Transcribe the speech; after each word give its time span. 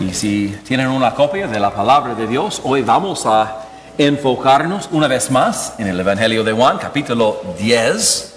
Y 0.00 0.14
si 0.14 0.48
tienen 0.66 0.88
una 0.88 1.14
copia 1.14 1.46
de 1.46 1.60
la 1.60 1.74
palabra 1.74 2.14
de 2.14 2.26
Dios, 2.26 2.62
hoy 2.64 2.80
vamos 2.80 3.26
a 3.26 3.66
enfocarnos 3.98 4.88
una 4.92 5.06
vez 5.06 5.30
más 5.30 5.74
en 5.76 5.88
el 5.88 6.00
Evangelio 6.00 6.42
de 6.42 6.52
Juan, 6.52 6.78
capítulo 6.78 7.42
10, 7.58 8.34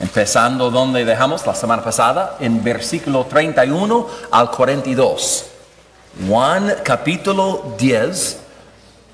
empezando 0.00 0.72
donde 0.72 1.04
dejamos 1.04 1.46
la 1.46 1.54
semana 1.54 1.84
pasada, 1.84 2.36
en 2.40 2.64
versículo 2.64 3.26
31 3.26 4.08
al 4.32 4.50
42. 4.50 5.44
Juan 6.26 6.74
capítulo 6.82 7.76
10, 7.78 8.40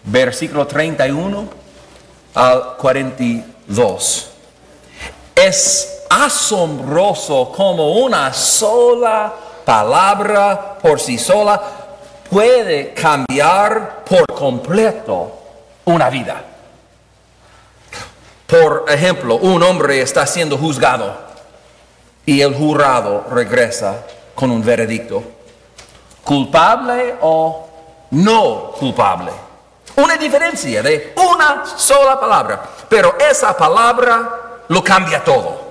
versículo 0.05 0.67
31 0.67 1.49
al 2.33 2.77
42. 2.79 4.31
Es 5.35 5.99
asombroso 6.09 7.53
como 7.55 7.93
una 7.99 8.33
sola 8.33 9.44
palabra 9.65 10.79
por 10.81 11.01
sí 11.01 11.19
sola 11.19 11.61
puede 12.31 12.93
cambiar 12.95 14.05
por 14.05 14.27
completo 14.27 15.33
una 15.85 16.09
vida. 16.11 16.43
Por 18.47 18.85
ejemplo, 18.89 19.37
un 19.37 19.63
hombre 19.63 20.01
está 20.01 20.27
siendo 20.27 20.59
juzgado 20.59 21.17
y 22.27 22.41
el 22.41 22.55
jurado 22.55 23.27
regresa 23.31 24.05
con 24.35 24.51
un 24.51 24.65
veredicto. 24.65 25.23
¿Culpable 26.23 27.17
o 27.21 27.69
no 28.11 28.73
culpable? 28.79 29.31
Una 29.97 30.17
diferencia 30.17 30.83
de 30.83 31.15
una 31.17 31.65
sola 31.65 32.19
palabra, 32.19 32.63
pero 32.89 33.17
esa 33.19 33.57
palabra 33.57 34.63
lo 34.69 34.83
cambia 34.83 35.23
todo. 35.23 35.64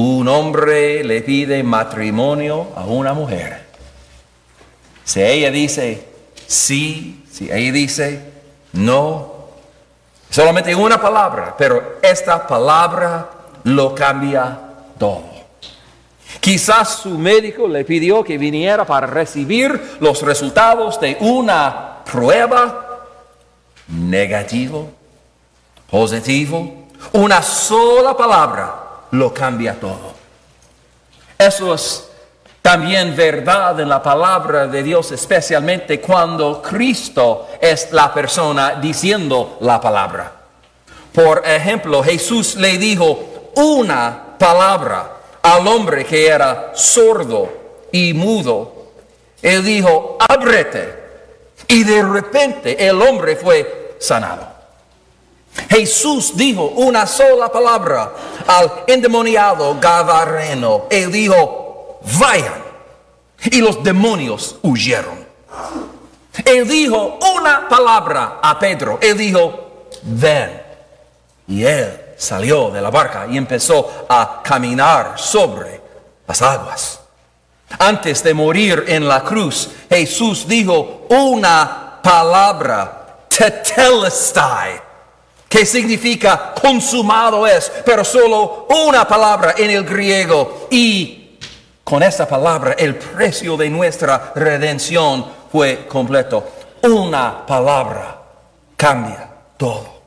Un 0.00 0.28
hombre 0.28 1.02
le 1.02 1.22
pide 1.22 1.60
matrimonio 1.64 2.68
a 2.76 2.84
una 2.84 3.12
mujer. 3.14 3.66
Si 5.02 5.20
ella 5.20 5.50
dice 5.50 6.06
sí, 6.46 7.24
si 7.28 7.50
ella 7.50 7.72
dice 7.72 8.22
no, 8.74 9.48
solamente 10.30 10.72
una 10.72 11.00
palabra, 11.00 11.52
pero 11.58 11.98
esta 12.00 12.46
palabra 12.46 13.28
lo 13.64 13.92
cambia 13.92 14.56
todo. 15.00 15.24
Quizás 16.38 17.00
su 17.02 17.18
médico 17.18 17.66
le 17.66 17.84
pidió 17.84 18.22
que 18.22 18.38
viniera 18.38 18.86
para 18.86 19.08
recibir 19.08 19.96
los 19.98 20.22
resultados 20.22 21.00
de 21.00 21.16
una 21.18 22.04
prueba 22.04 23.00
negativo, 23.88 24.92
positivo. 25.90 26.86
Una 27.14 27.42
sola 27.42 28.16
palabra 28.16 28.87
lo 29.12 29.32
cambia 29.32 29.78
todo. 29.78 30.12
Eso 31.38 31.74
es 31.74 32.08
también 32.60 33.16
verdad 33.16 33.78
en 33.80 33.88
la 33.88 34.02
palabra 34.02 34.66
de 34.66 34.82
Dios, 34.82 35.12
especialmente 35.12 36.00
cuando 36.00 36.60
Cristo 36.60 37.48
es 37.60 37.92
la 37.92 38.12
persona 38.12 38.74
diciendo 38.80 39.56
la 39.60 39.80
palabra. 39.80 40.32
Por 41.12 41.42
ejemplo, 41.46 42.02
Jesús 42.02 42.56
le 42.56 42.76
dijo 42.76 43.50
una 43.54 44.36
palabra 44.38 45.12
al 45.42 45.66
hombre 45.66 46.04
que 46.04 46.26
era 46.26 46.72
sordo 46.74 47.48
y 47.90 48.12
mudo. 48.12 48.90
Él 49.40 49.64
dijo, 49.64 50.18
ábrete. 50.20 50.98
Y 51.68 51.84
de 51.84 52.02
repente 52.02 52.86
el 52.86 53.00
hombre 53.00 53.36
fue 53.36 53.96
sanado. 53.98 54.57
Jesús 55.68 56.36
dijo 56.36 56.64
una 56.76 57.06
sola 57.06 57.50
palabra 57.50 58.12
al 58.46 58.84
endemoniado 58.86 59.76
Gadareno. 59.80 60.84
Él 60.90 61.10
dijo, 61.10 62.00
vayan. 62.18 62.68
Y 63.44 63.60
los 63.60 63.82
demonios 63.82 64.56
huyeron. 64.62 65.26
Él 66.44 66.66
dijo 66.66 67.18
una 67.34 67.68
palabra 67.68 68.38
a 68.42 68.58
Pedro. 68.58 68.98
Él 69.00 69.16
dijo, 69.16 69.88
ven. 70.02 70.62
Y 71.48 71.64
él 71.64 72.00
salió 72.16 72.70
de 72.70 72.80
la 72.80 72.90
barca 72.90 73.26
y 73.28 73.36
empezó 73.36 74.06
a 74.08 74.40
caminar 74.42 75.14
sobre 75.18 75.80
las 76.26 76.42
aguas. 76.42 77.00
Antes 77.78 78.22
de 78.22 78.34
morir 78.34 78.84
en 78.88 79.06
la 79.06 79.22
cruz, 79.22 79.70
Jesús 79.88 80.48
dijo 80.48 81.06
una 81.10 82.00
palabra, 82.02 83.26
tetelestai 83.28 84.87
que 85.48 85.64
significa 85.64 86.52
consumado 86.60 87.46
es, 87.46 87.72
pero 87.84 88.04
solo 88.04 88.66
una 88.86 89.06
palabra 89.06 89.54
en 89.56 89.70
el 89.70 89.84
griego. 89.84 90.68
Y 90.70 91.38
con 91.82 92.02
esa 92.02 92.28
palabra 92.28 92.74
el 92.78 92.96
precio 92.96 93.56
de 93.56 93.70
nuestra 93.70 94.32
redención 94.34 95.24
fue 95.50 95.86
completo. 95.86 96.44
Una 96.82 97.46
palabra 97.46 98.18
cambia 98.76 99.28
todo. 99.56 99.98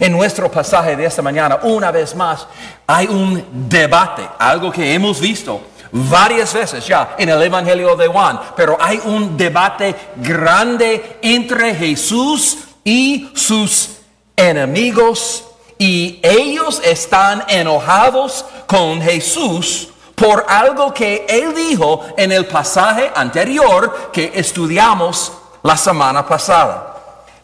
En 0.00 0.12
nuestro 0.12 0.50
pasaje 0.50 0.96
de 0.96 1.06
esta 1.06 1.22
mañana, 1.22 1.60
una 1.62 1.90
vez 1.90 2.14
más, 2.14 2.46
hay 2.86 3.06
un 3.06 3.68
debate, 3.68 4.28
algo 4.38 4.70
que 4.70 4.92
hemos 4.92 5.20
visto 5.20 5.60
varias 5.94 6.52
veces 6.52 6.84
ya 6.84 7.14
en 7.16 7.28
el 7.28 7.40
Evangelio 7.40 7.94
de 7.94 8.08
Juan, 8.08 8.40
pero 8.56 8.76
hay 8.80 9.00
un 9.04 9.36
debate 9.36 9.94
grande 10.16 11.18
entre 11.22 11.72
Jesús 11.74 12.58
y 12.82 13.30
sus 13.34 13.93
enemigos 14.36 15.44
y 15.78 16.20
ellos 16.22 16.80
están 16.84 17.44
enojados 17.48 18.44
con 18.66 19.00
Jesús 19.02 19.88
por 20.14 20.46
algo 20.48 20.94
que 20.94 21.26
él 21.28 21.54
dijo 21.54 22.00
en 22.16 22.32
el 22.32 22.46
pasaje 22.46 23.10
anterior 23.14 24.10
que 24.12 24.32
estudiamos 24.34 25.32
la 25.62 25.76
semana 25.76 26.26
pasada. 26.26 26.94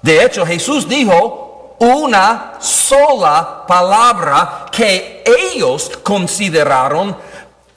De 0.01 0.25
hecho, 0.25 0.47
Jesús 0.47 0.89
dijo 0.89 1.77
una 1.81 2.55
sola 2.61 3.65
palabra 3.67 4.67
que 4.71 5.25
ellos 5.25 5.91
consideraron 6.03 7.17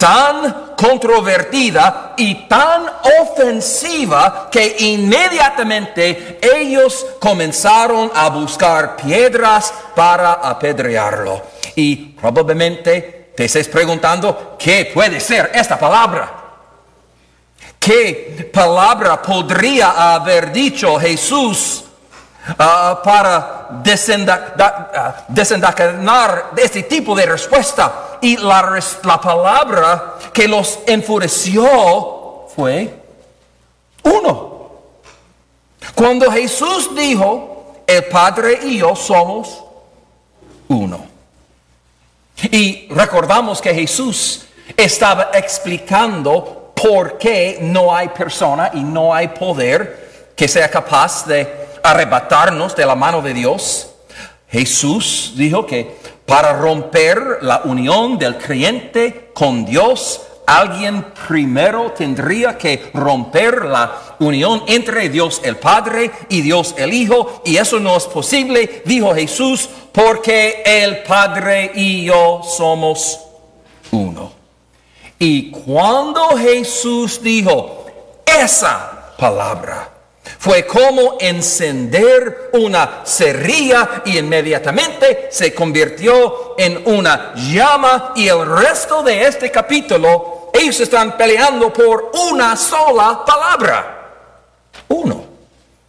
tan 0.03 0.73
controvertida 0.75 2.13
y 2.17 2.45
tan 2.49 2.85
ofensiva 3.21 4.49
que 4.51 4.75
inmediatamente 4.79 6.39
ellos 6.41 7.05
comenzaron 7.21 8.11
a 8.13 8.27
buscar 8.27 8.97
piedras 8.97 9.73
para 9.95 10.33
apedrearlo. 10.33 11.41
Y 11.77 11.95
probablemente 11.95 13.31
te 13.33 13.45
estés 13.45 13.69
preguntando, 13.69 14.57
¿qué 14.59 14.91
puede 14.93 15.21
ser 15.21 15.51
esta 15.53 15.79
palabra? 15.79 16.33
¿Qué 17.79 18.49
palabra 18.53 19.21
podría 19.21 20.15
haber 20.15 20.51
dicho 20.51 20.99
Jesús 20.99 21.82
uh, 22.49 23.01
para 23.03 23.67
desencadenar 25.29 26.51
uh, 26.51 26.59
este 26.59 26.83
tipo 26.83 27.15
de 27.15 27.25
respuesta? 27.25 28.13
y 28.23 28.37
la, 28.37 28.79
la 29.03 29.21
palabra 29.21 30.15
que 30.31 30.47
los 30.47 30.79
enfureció 30.87 32.47
fue 32.55 33.01
uno. 34.01 34.71
Cuando 35.93 36.31
Jesús 36.31 36.95
dijo, 36.95 37.83
el 37.85 38.05
Padre 38.05 38.59
y 38.63 38.77
yo 38.77 38.95
somos 38.95 39.61
uno. 40.69 41.05
Y 42.43 42.87
recordamos 42.91 43.61
que 43.61 43.75
Jesús 43.75 44.45
estaba 44.77 45.31
explicando 45.33 46.71
por 46.73 47.17
qué 47.17 47.57
no 47.61 47.93
hay 47.93 48.07
persona 48.07 48.71
y 48.73 48.81
no 48.81 49.13
hay 49.13 49.27
poder 49.27 50.31
que 50.33 50.47
sea 50.47 50.71
capaz 50.71 51.25
de 51.25 51.67
arrebatarnos 51.83 52.75
de 52.75 52.85
la 52.85 52.95
mano 52.95 53.21
de 53.21 53.33
Dios. 53.33 53.89
Jesús 54.49 55.33
dijo 55.35 55.65
que 55.65 55.97
para 56.25 56.53
romper 56.53 57.39
la 57.41 57.61
unión 57.65 58.17
del 58.17 58.37
creyente 58.37 59.31
con 59.33 59.65
Dios, 59.65 60.21
alguien 60.45 61.05
primero 61.27 61.91
tendría 61.91 62.57
que 62.57 62.91
romper 62.93 63.65
la 63.65 64.15
unión 64.19 64.63
entre 64.67 65.09
Dios 65.09 65.41
el 65.43 65.57
Padre 65.57 66.11
y 66.29 66.41
Dios 66.41 66.75
el 66.77 66.93
Hijo. 66.93 67.41
Y 67.45 67.57
eso 67.57 67.79
no 67.79 67.97
es 67.97 68.05
posible, 68.05 68.83
dijo 68.85 69.13
Jesús, 69.13 69.69
porque 69.91 70.63
el 70.65 71.03
Padre 71.03 71.71
y 71.75 72.05
yo 72.05 72.41
somos 72.43 73.19
uno. 73.91 74.31
Y 75.19 75.51
cuando 75.51 76.37
Jesús 76.37 77.21
dijo 77.21 77.85
esa 78.25 79.13
palabra, 79.17 79.92
fue 80.39 80.65
como 80.65 81.17
encender 81.19 82.49
una 82.53 83.01
cerilla 83.05 84.03
y 84.05 84.17
inmediatamente 84.17 85.27
se 85.31 85.53
convirtió 85.53 86.55
en 86.57 86.81
una 86.85 87.33
llama 87.35 88.13
y 88.15 88.27
el 88.27 88.45
resto 88.45 89.03
de 89.03 89.25
este 89.25 89.51
capítulo 89.51 90.49
ellos 90.53 90.79
están 90.79 91.17
peleando 91.17 91.73
por 91.73 92.11
una 92.13 92.55
sola 92.55 93.23
palabra. 93.25 93.99
Uno. 94.89 95.25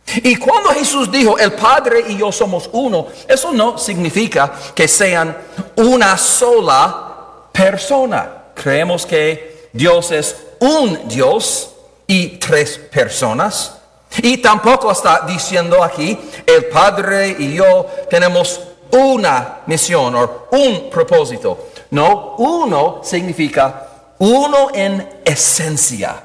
Y 0.06 0.36
cuando 0.36 0.70
Jesús 0.70 1.10
dijo, 1.10 1.38
el 1.38 1.52
Padre 1.52 2.04
y 2.08 2.16
yo 2.16 2.32
somos 2.32 2.70
uno, 2.72 3.08
eso 3.28 3.52
no 3.52 3.76
significa 3.78 4.52
que 4.74 4.88
sean 4.88 5.36
una 5.76 6.16
sola 6.16 7.48
persona. 7.52 8.44
Creemos 8.54 9.04
que 9.04 9.68
Dios 9.72 10.10
es 10.12 10.36
un 10.60 11.08
Dios 11.08 11.70
y 12.06 12.38
tres 12.38 12.78
personas. 12.78 13.78
Y 14.22 14.38
tampoco 14.38 14.92
está 14.92 15.22
diciendo 15.26 15.82
aquí, 15.82 16.18
el 16.46 16.66
Padre 16.66 17.36
y 17.38 17.54
yo 17.54 17.86
tenemos 18.08 18.60
una 18.90 19.60
misión 19.66 20.14
o 20.14 20.46
un 20.52 20.88
propósito. 20.90 21.68
No, 21.90 22.36
uno 22.38 23.00
significa 23.02 23.88
uno 24.18 24.68
en 24.72 25.20
esencia. 25.24 26.22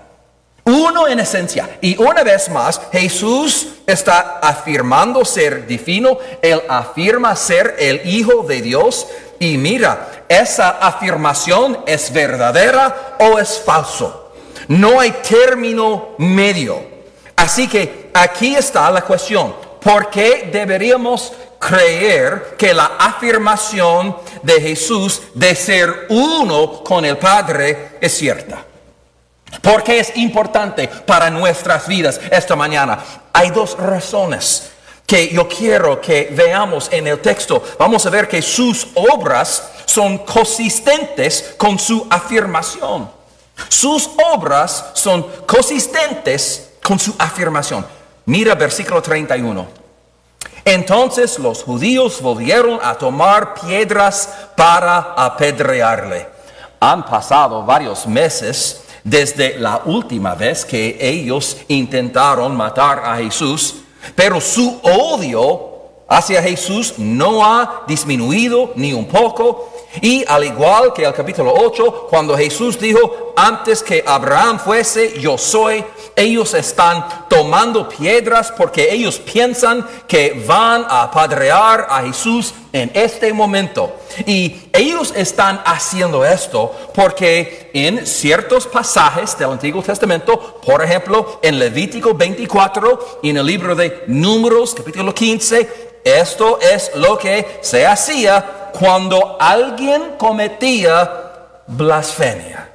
Uno 0.65 1.07
en 1.07 1.19
esencia. 1.19 1.77
Y 1.81 1.97
una 2.01 2.24
vez 2.24 2.50
más, 2.50 2.80
Jesús 2.91 3.68
está 3.88 4.39
afirmando 4.39 5.25
ser 5.25 5.65
divino. 5.65 6.18
Él 6.42 6.62
afirma 6.69 7.35
ser 7.35 7.75
el 7.80 8.01
Hijo 8.07 8.44
de 8.44 8.62
Dios. 8.62 9.07
Y 9.39 9.57
mira, 9.57 10.25
esa 10.30 10.69
afirmación 10.69 11.80
es 11.88 12.13
verdadera 12.13 13.18
o 13.19 13.39
es 13.39 13.59
falso. 13.59 14.31
No 14.68 15.00
hay 15.00 15.12
término 15.27 16.09
medio. 16.19 16.88
Así 17.39 17.69
que 17.69 18.12
aquí 18.13 18.53
está 18.53 18.91
la 18.91 19.01
cuestión. 19.01 19.56
¿Por 19.81 20.09
qué 20.09 20.50
deberíamos 20.51 21.31
creer 21.57 22.56
que 22.57 22.74
la 22.74 22.97
afirmación 23.00 24.18
de 24.44 24.59
Jesús 24.59 25.21
de 25.33 25.56
ser 25.56 26.07
uno 26.09 26.83
con 26.83 27.06
el 27.06 27.18
Padre 27.18 27.91
es 28.01 28.18
cierta? 28.18 28.65
Porque 29.62 30.00
es 30.00 30.18
importante 30.18 30.89
para 30.89 31.30
nuestras 31.30 31.88
vidas 31.88 32.19
esta 32.30 32.57
mañana. 32.57 33.00
Hay 33.31 33.51
dos 33.51 33.77
razones 33.77 34.71
que 35.07 35.30
yo 35.30 35.47
quiero 35.47 36.01
que 36.01 36.33
veamos 36.33 36.89
en 36.92 37.07
el 37.07 37.21
texto. 37.21 37.63
Vamos 37.80 38.06
a 38.06 38.09
ver 38.09 38.27
que 38.27 38.42
sus 38.42 38.85
obras 38.95 39.63
son 39.85 40.18
consistentes 40.19 41.56
con 41.57 41.80
su 41.80 42.06
afirmación. 42.09 43.09
Sus 43.69 44.09
obras 44.33 44.88
son 44.94 45.25
consistentes 45.47 46.69
con 46.89 46.97
su 46.97 47.13
afirmación. 47.19 47.86
Mira 48.25 48.56
versículo 48.56 49.00
31. 49.00 49.68
Entonces 50.65 51.38
los 51.38 51.62
judíos 51.62 52.19
volvieron 52.19 52.80
a 52.81 52.95
tomar 52.95 53.53
piedras 53.53 54.27
para 54.57 55.13
apedrearle. 55.15 56.27
Han 56.80 57.06
pasado 57.06 57.63
varios 57.63 58.07
meses 58.07 58.81
desde 59.03 59.59
la 59.59 59.83
última 59.86 60.33
vez 60.33 60.65
que 60.65 60.97
ellos 61.00 61.57
intentaron 61.68 62.57
matar 62.57 63.03
a 63.06 63.18
Jesús, 63.18 63.75
pero 64.15 64.42
su 64.42 64.80
odio 64.81 65.69
hacia 66.07 66.42
Jesús 66.42 66.95
no 66.97 67.45
ha 67.45 67.83
disminuido 67.88 68.71
ni 68.75 68.94
un 68.94 69.06
poco. 69.06 69.74
Y 70.01 70.25
al 70.27 70.44
igual 70.44 70.92
que 70.92 71.06
el 71.06 71.13
capítulo 71.13 71.53
8, 71.56 72.07
cuando 72.09 72.35
Jesús 72.35 72.80
dijo, 72.80 73.33
antes 73.35 73.83
que 73.83 74.03
Abraham 74.06 74.59
fuese, 74.59 75.19
yo 75.19 75.38
soy, 75.38 75.83
ellos 76.19 76.54
están 76.54 77.06
tomando 77.30 77.88
piedras 77.88 78.51
porque 78.56 78.94
ellos 78.94 79.19
piensan 79.19 79.88
que 80.06 80.44
van 80.45 80.86
a 80.89 81.04
apedrear 81.04 81.88
a 81.89 82.01
Jesús 82.04 82.54
en 82.74 82.92
este 82.94 83.31
momento. 83.31 83.95
Y 84.25 84.69
ellos 84.74 85.13
están 85.16 85.62
haciendo 85.66 86.25
esto 86.25 86.75
porque 86.94 87.71
en 87.74 88.06
ciertos 88.06 88.68
pasajes 88.68 89.38
del 89.38 89.51
Antiguo 89.51 89.81
Testamento, 89.81 90.60
por 90.66 90.83
ejemplo, 90.83 91.39
en 91.42 91.57
Levítico 91.57 92.13
24 92.13 93.19
y 93.24 93.30
en 93.30 93.38
el 93.38 93.45
libro 93.45 93.74
de 93.74 94.04
Números, 94.07 94.75
capítulo 94.75 95.16
15, 95.16 96.01
esto 96.04 96.60
es 96.60 96.92
lo 96.95 97.18
que 97.18 97.60
se 97.62 97.88
hacía 97.88 98.71
cuando 98.77 99.38
alguien 99.39 100.16
cometía 100.18 101.63
blasfemia. 101.68 102.69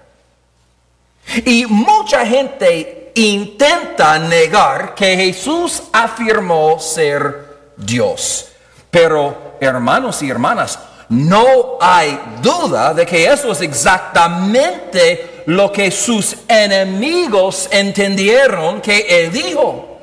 Y 1.45 1.67
mucha 1.67 2.25
gente 2.25 3.04
intenta 3.15 4.19
negar 4.19 4.95
que 4.95 5.17
Jesús 5.17 5.83
afirmó 5.93 6.79
ser 6.79 7.73
Dios. 7.77 8.49
Pero 8.91 9.57
hermanos 9.61 10.23
y 10.23 10.31
hermanas, 10.31 10.79
no 11.09 11.79
hay 11.81 12.19
duda 12.43 12.95
de 12.95 13.05
que 13.07 13.27
eso 13.27 13.53
es 13.53 13.61
exactamente 13.61 15.43
lo 15.47 15.71
que 15.71 15.91
sus 15.91 16.37
enemigos 16.49 17.69
entendieron 17.71 18.81
que 18.81 19.01
él 19.09 19.33
dijo. 19.33 19.99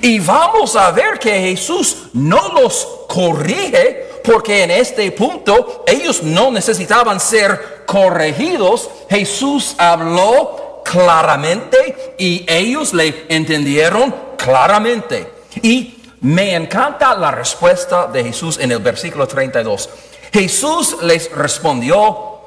Y 0.00 0.18
vamos 0.18 0.74
a 0.76 0.90
ver 0.90 1.18
que 1.18 1.38
Jesús 1.40 1.96
no 2.14 2.48
los 2.54 2.86
corrige 3.08 4.08
porque 4.24 4.64
en 4.64 4.70
este 4.70 5.12
punto 5.12 5.84
ellos 5.86 6.22
no 6.22 6.50
necesitaban 6.50 7.20
ser 7.20 7.84
corregidos. 7.86 8.88
Jesús 9.10 9.74
habló 9.76 10.63
claramente 10.84 12.14
y 12.18 12.44
ellos 12.48 12.94
le 12.94 13.26
entendieron 13.28 14.14
claramente. 14.36 15.32
Y 15.62 16.02
me 16.20 16.54
encanta 16.54 17.14
la 17.16 17.30
respuesta 17.30 18.06
de 18.06 18.24
Jesús 18.24 18.58
en 18.58 18.70
el 18.70 18.78
versículo 18.78 19.26
32. 19.26 19.88
Jesús 20.32 20.98
les 21.02 21.30
respondió, 21.32 22.40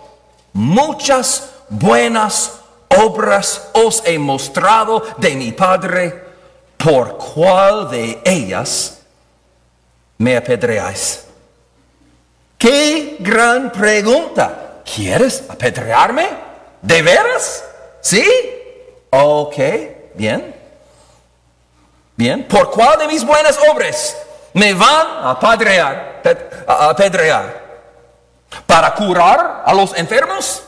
muchas 0.53 1.49
buenas 1.69 2.53
obras 2.89 3.69
os 3.73 4.01
he 4.05 4.17
mostrado 4.17 5.03
de 5.17 5.35
mi 5.35 5.51
Padre 5.51 6.27
¿por 6.77 7.17
cuál 7.17 7.89
de 7.89 8.21
ellas 8.23 8.99
me 10.17 10.37
apedreáis? 10.37 11.25
¡Qué 12.57 13.17
gran 13.19 13.71
pregunta! 13.71 14.81
¿Quieres 14.95 15.43
apedrearme? 15.49 16.27
¿De 16.81 17.01
veras? 17.01 17.63
¿Sí? 18.01 18.25
Ok, 19.09 19.57
bien. 20.15 20.55
Bien, 22.15 22.47
¿por 22.47 22.71
cuál 22.71 22.99
de 22.99 23.07
mis 23.07 23.23
buenas 23.25 23.59
obras 23.71 24.17
me 24.53 24.73
van 24.73 25.07
a 25.07 25.31
apedrear? 25.31 26.21
A? 26.67 27.53
¿Para 28.65 28.93
curar 28.95 29.63
a 29.65 29.73
los 29.73 29.95
enfermos? 29.97 30.63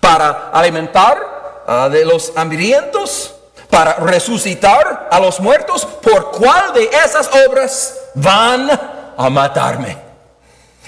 ¿Para 0.00 0.50
alimentar 0.52 1.64
a 1.66 1.88
de 1.88 2.04
los 2.04 2.32
hambrientos? 2.36 3.34
para 3.70 3.94
resucitar 3.94 5.08
a 5.10 5.20
los 5.20 5.40
muertos, 5.40 5.84
¿por 5.84 6.30
cuál 6.30 6.72
de 6.72 6.84
esas 7.04 7.30
obras 7.46 7.96
van 8.14 8.70
a 9.16 9.30
matarme? 9.30 9.96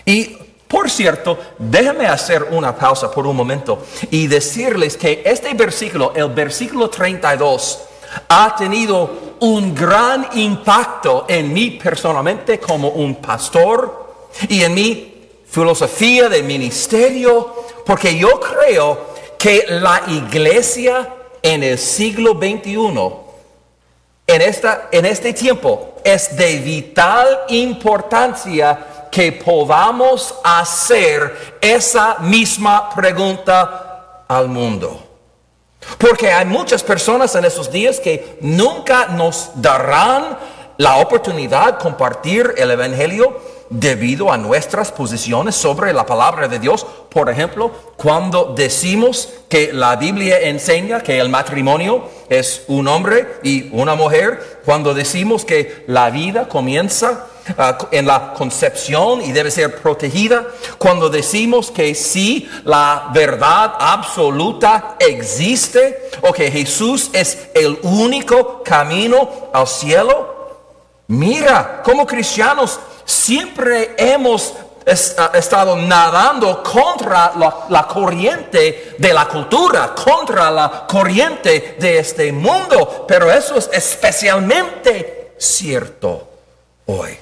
Y 0.04 0.38
por 0.70 0.88
cierto, 0.88 1.36
déjame 1.58 2.06
hacer 2.06 2.44
una 2.52 2.76
pausa 2.76 3.10
por 3.10 3.26
un 3.26 3.34
momento 3.34 3.82
y 4.08 4.28
decirles 4.28 4.96
que 4.96 5.20
este 5.26 5.52
versículo, 5.54 6.12
el 6.14 6.28
versículo 6.28 6.88
32, 6.88 7.80
ha 8.28 8.54
tenido 8.54 9.10
un 9.40 9.74
gran 9.74 10.28
impacto 10.34 11.26
en 11.26 11.52
mí 11.52 11.72
personalmente 11.72 12.60
como 12.60 12.90
un 12.90 13.16
pastor 13.16 14.28
y 14.48 14.62
en 14.62 14.72
mi 14.72 15.14
filosofía 15.44 16.28
de 16.28 16.40
ministerio, 16.44 17.52
porque 17.84 18.16
yo 18.16 18.38
creo 18.38 19.06
que 19.36 19.64
la 19.70 20.02
iglesia 20.06 21.14
en 21.42 21.64
el 21.64 21.78
siglo 21.78 22.34
XXI, 22.34 22.76
en, 24.24 24.42
esta, 24.42 24.88
en 24.92 25.04
este 25.04 25.32
tiempo, 25.32 25.96
es 26.04 26.36
de 26.36 26.58
vital 26.58 27.40
importancia 27.48 28.86
que 29.10 29.32
podamos 29.32 30.34
hacer 30.44 31.56
esa 31.60 32.18
misma 32.20 32.90
pregunta 32.90 34.24
al 34.28 34.48
mundo. 34.48 35.02
Porque 35.98 36.30
hay 36.30 36.46
muchas 36.46 36.82
personas 36.82 37.34
en 37.34 37.44
esos 37.44 37.70
días 37.70 37.98
que 37.98 38.38
nunca 38.40 39.06
nos 39.06 39.50
darán 39.54 40.38
la 40.76 40.96
oportunidad 40.96 41.74
de 41.74 41.78
compartir 41.78 42.54
el 42.56 42.70
Evangelio 42.70 43.40
debido 43.70 44.32
a 44.32 44.36
nuestras 44.36 44.90
posiciones 44.90 45.54
sobre 45.54 45.92
la 45.92 46.04
palabra 46.04 46.48
de 46.48 46.58
Dios. 46.58 46.84
Por 47.08 47.30
ejemplo, 47.30 47.70
cuando 47.96 48.52
decimos 48.56 49.28
que 49.48 49.72
la 49.72 49.94
Biblia 49.94 50.40
enseña 50.40 51.00
que 51.00 51.18
el 51.20 51.28
matrimonio 51.28 52.04
es 52.28 52.64
un 52.66 52.88
hombre 52.88 53.38
y 53.44 53.68
una 53.72 53.94
mujer, 53.94 54.60
cuando 54.64 54.92
decimos 54.92 55.44
que 55.44 55.84
la 55.86 56.10
vida 56.10 56.48
comienza 56.48 57.26
ah, 57.56 57.78
en 57.92 58.06
la 58.06 58.34
concepción 58.34 59.22
y 59.22 59.30
debe 59.30 59.52
ser 59.52 59.76
protegida, 59.76 60.48
cuando 60.78 61.08
decimos 61.08 61.70
que 61.70 61.94
sí, 61.94 62.50
la 62.64 63.10
verdad 63.14 63.74
absoluta 63.78 64.96
existe 64.98 66.10
o 66.22 66.32
que 66.32 66.50
Jesús 66.50 67.10
es 67.12 67.50
el 67.54 67.78
único 67.82 68.64
camino 68.64 69.50
al 69.52 69.68
cielo, 69.68 70.40
Mira, 71.10 71.82
como 71.82 72.06
cristianos 72.06 72.78
siempre 73.04 73.94
hemos 73.96 74.54
estado 74.86 75.76
nadando 75.76 76.62
contra 76.62 77.32
la, 77.68 77.86
corriente 77.86 78.94
de 78.98 79.12
la 79.12 79.28
cultura, 79.28 79.94
contra 79.94 80.50
la 80.50 80.86
corriente 80.88 81.76
de 81.78 81.98
este 81.98 82.32
mundo, 82.32 83.04
pero 83.06 83.30
eso 83.30 83.56
es 83.56 83.68
especialmente 83.72 85.34
cierto 85.38 86.28
hoy. 86.86 87.16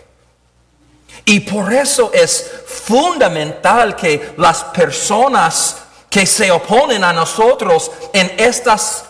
Y 1.24 1.40
por 1.40 1.72
eso 1.72 2.10
es 2.14 2.50
fundamental 2.66 3.94
que 3.96 4.32
las 4.38 4.64
personas 4.64 5.76
que 6.08 6.24
se 6.24 6.50
oponen 6.50 7.04
a 7.04 7.12
nosotros 7.12 7.90
en 8.14 8.32
estas 8.38 9.04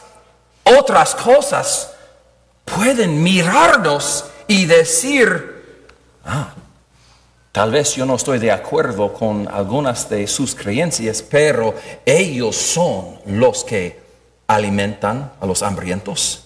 otras 0.76 1.14
cosas, 1.14 1.90
pueden 2.64 3.22
mirarnos 3.22 4.24
y 4.46 4.66
decir, 4.66 5.57
ah, 6.24 6.52
tal 7.52 7.70
vez 7.70 7.94
yo 7.94 8.06
no 8.06 8.16
estoy 8.16 8.38
de 8.38 8.52
acuerdo 8.52 9.12
con 9.12 9.48
algunas 9.48 10.08
de 10.08 10.26
sus 10.26 10.54
creencias, 10.54 11.22
pero 11.22 11.74
ellos 12.04 12.56
son 12.56 13.18
los 13.26 13.64
que 13.64 14.00
alimentan 14.46 15.32
a 15.40 15.46
los 15.46 15.62
hambrientos. 15.62 16.44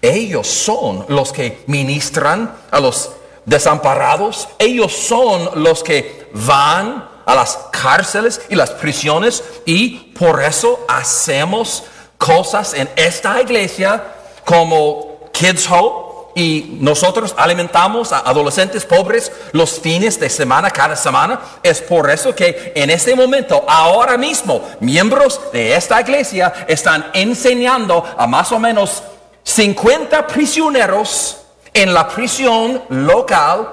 Ellos 0.00 0.46
son 0.46 1.04
los 1.08 1.32
que 1.32 1.64
ministran 1.66 2.54
a 2.70 2.80
los 2.80 3.10
desamparados. 3.44 4.48
Ellos 4.58 4.92
son 4.92 5.62
los 5.62 5.82
que 5.82 6.28
van 6.32 7.08
a 7.26 7.34
las 7.34 7.58
cárceles 7.72 8.40
y 8.48 8.54
las 8.54 8.70
prisiones 8.70 9.42
y 9.64 10.12
por 10.18 10.42
eso 10.42 10.84
hacemos 10.88 11.84
cosas 12.18 12.74
en 12.74 12.88
esta 12.96 13.40
iglesia 13.40 14.02
como 14.44 15.30
Kids 15.32 15.66
Hope 15.70 16.03
y 16.34 16.76
nosotros 16.80 17.34
alimentamos 17.36 18.12
a 18.12 18.18
adolescentes 18.20 18.84
pobres 18.84 19.30
los 19.52 19.80
fines 19.80 20.18
de 20.18 20.28
semana, 20.28 20.70
cada 20.70 20.96
semana. 20.96 21.40
Es 21.62 21.80
por 21.80 22.10
eso 22.10 22.34
que 22.34 22.72
en 22.74 22.90
este 22.90 23.14
momento, 23.14 23.64
ahora 23.68 24.16
mismo, 24.16 24.62
miembros 24.80 25.40
de 25.52 25.74
esta 25.76 26.00
iglesia 26.00 26.52
están 26.68 27.10
enseñando 27.12 28.04
a 28.16 28.26
más 28.26 28.50
o 28.52 28.58
menos 28.58 29.02
50 29.44 30.26
prisioneros 30.26 31.38
en 31.72 31.92
la 31.92 32.08
prisión 32.08 32.82
local 32.88 33.68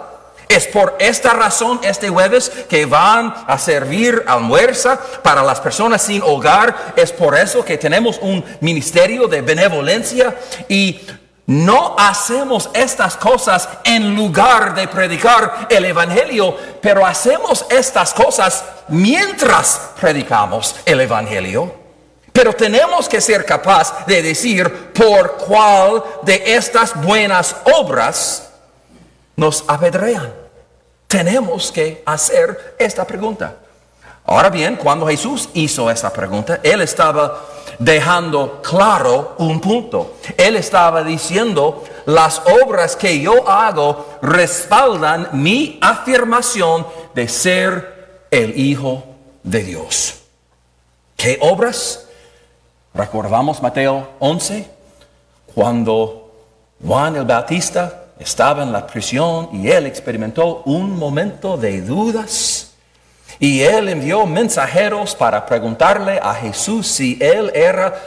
es 0.51 0.67
por 0.67 0.97
esta 0.99 1.31
razón 1.31 1.79
este 1.81 2.09
jueves 2.09 2.51
que 2.67 2.85
van 2.85 3.33
a 3.47 3.57
servir 3.57 4.21
almuerza 4.27 4.99
para 5.23 5.43
las 5.43 5.61
personas 5.61 6.01
sin 6.01 6.21
hogar. 6.23 6.93
Es 6.97 7.13
por 7.13 7.37
eso 7.37 7.63
que 7.63 7.77
tenemos 7.77 8.19
un 8.21 8.43
ministerio 8.59 9.29
de 9.29 9.41
benevolencia 9.41 10.35
y 10.67 10.99
no 11.47 11.95
hacemos 11.97 12.69
estas 12.73 13.17
cosas 13.17 13.67
en 13.83 14.15
lugar 14.15 14.73
de 14.75 14.87
predicar 14.87 15.67
el 15.69 15.85
Evangelio, 15.85 16.55
pero 16.81 17.05
hacemos 17.05 17.65
estas 17.69 18.13
cosas 18.13 18.63
mientras 18.87 19.91
predicamos 19.99 20.75
el 20.85 21.01
Evangelio. 21.01 21.81
Pero 22.31 22.53
tenemos 22.53 23.09
que 23.09 23.19
ser 23.19 23.45
capaz 23.45 24.05
de 24.05 24.21
decir 24.21 24.93
por 24.93 25.35
cuál 25.37 26.03
de 26.23 26.55
estas 26.55 27.01
buenas 27.01 27.55
obras 27.65 28.49
nos 29.35 29.65
apedrean 29.67 30.41
tenemos 31.11 31.73
que 31.73 32.01
hacer 32.05 32.75
esta 32.79 33.05
pregunta. 33.05 33.57
Ahora 34.31 34.49
bien, 34.49 34.77
cuando 34.77 35.07
Jesús 35.07 35.49
hizo 35.53 35.91
esta 35.91 36.09
pregunta, 36.09 36.61
Él 36.63 36.79
estaba 36.79 37.41
dejando 37.77 38.61
claro 38.61 39.35
un 39.39 39.59
punto. 39.59 40.13
Él 40.37 40.55
estaba 40.55 41.03
diciendo, 41.03 41.83
las 42.05 42.41
obras 42.63 42.95
que 42.95 43.19
yo 43.19 43.45
hago 43.45 44.19
respaldan 44.21 45.27
mi 45.33 45.77
afirmación 45.81 46.87
de 47.13 47.27
ser 47.27 48.27
el 48.31 48.57
Hijo 48.57 49.03
de 49.43 49.63
Dios. 49.63 50.21
¿Qué 51.17 51.37
obras? 51.41 52.07
Recordamos 52.93 53.61
Mateo 53.61 54.11
11, 54.19 54.65
cuando 55.53 56.31
Juan 56.87 57.17
el 57.17 57.25
Bautista 57.25 58.05
estaba 58.17 58.63
en 58.63 58.71
la 58.71 58.87
prisión 58.87 59.49
y 59.51 59.67
él 59.67 59.87
experimentó 59.87 60.61
un 60.63 60.97
momento 60.97 61.57
de 61.57 61.81
dudas. 61.81 62.70
Y 63.41 63.61
él 63.63 63.89
envió 63.89 64.27
mensajeros 64.27 65.15
para 65.15 65.43
preguntarle 65.47 66.19
a 66.21 66.35
Jesús 66.35 66.85
si 66.85 67.17
él 67.19 67.51
era 67.55 67.99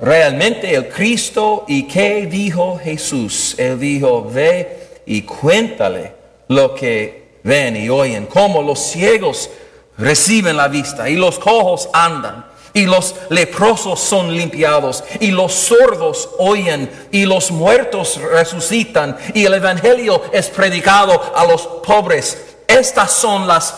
realmente 0.00 0.74
el 0.74 0.88
Cristo. 0.88 1.64
¿Y 1.68 1.84
qué 1.84 2.26
dijo 2.26 2.76
Jesús? 2.76 3.54
Él 3.56 3.78
dijo, 3.78 4.28
ve 4.28 4.88
y 5.06 5.22
cuéntale 5.22 6.12
lo 6.48 6.74
que 6.74 7.36
ven 7.44 7.76
y 7.76 7.88
oyen, 7.88 8.26
cómo 8.26 8.62
los 8.62 8.80
ciegos 8.80 9.48
reciben 9.96 10.56
la 10.56 10.66
vista 10.66 11.08
y 11.08 11.14
los 11.14 11.38
cojos 11.38 11.88
andan 11.92 12.46
y 12.72 12.86
los 12.86 13.14
leprosos 13.28 14.00
son 14.00 14.32
limpiados, 14.32 15.02
y 15.18 15.32
los 15.32 15.52
sordos 15.52 16.28
oyen, 16.38 16.88
y 17.10 17.26
los 17.26 17.50
muertos 17.50 18.20
resucitan, 18.20 19.16
y 19.34 19.44
el 19.44 19.54
Evangelio 19.54 20.22
es 20.32 20.48
predicado 20.50 21.20
a 21.34 21.44
los 21.46 21.66
pobres. 21.84 22.38
Estas 22.68 23.10
son 23.10 23.48
las 23.48 23.74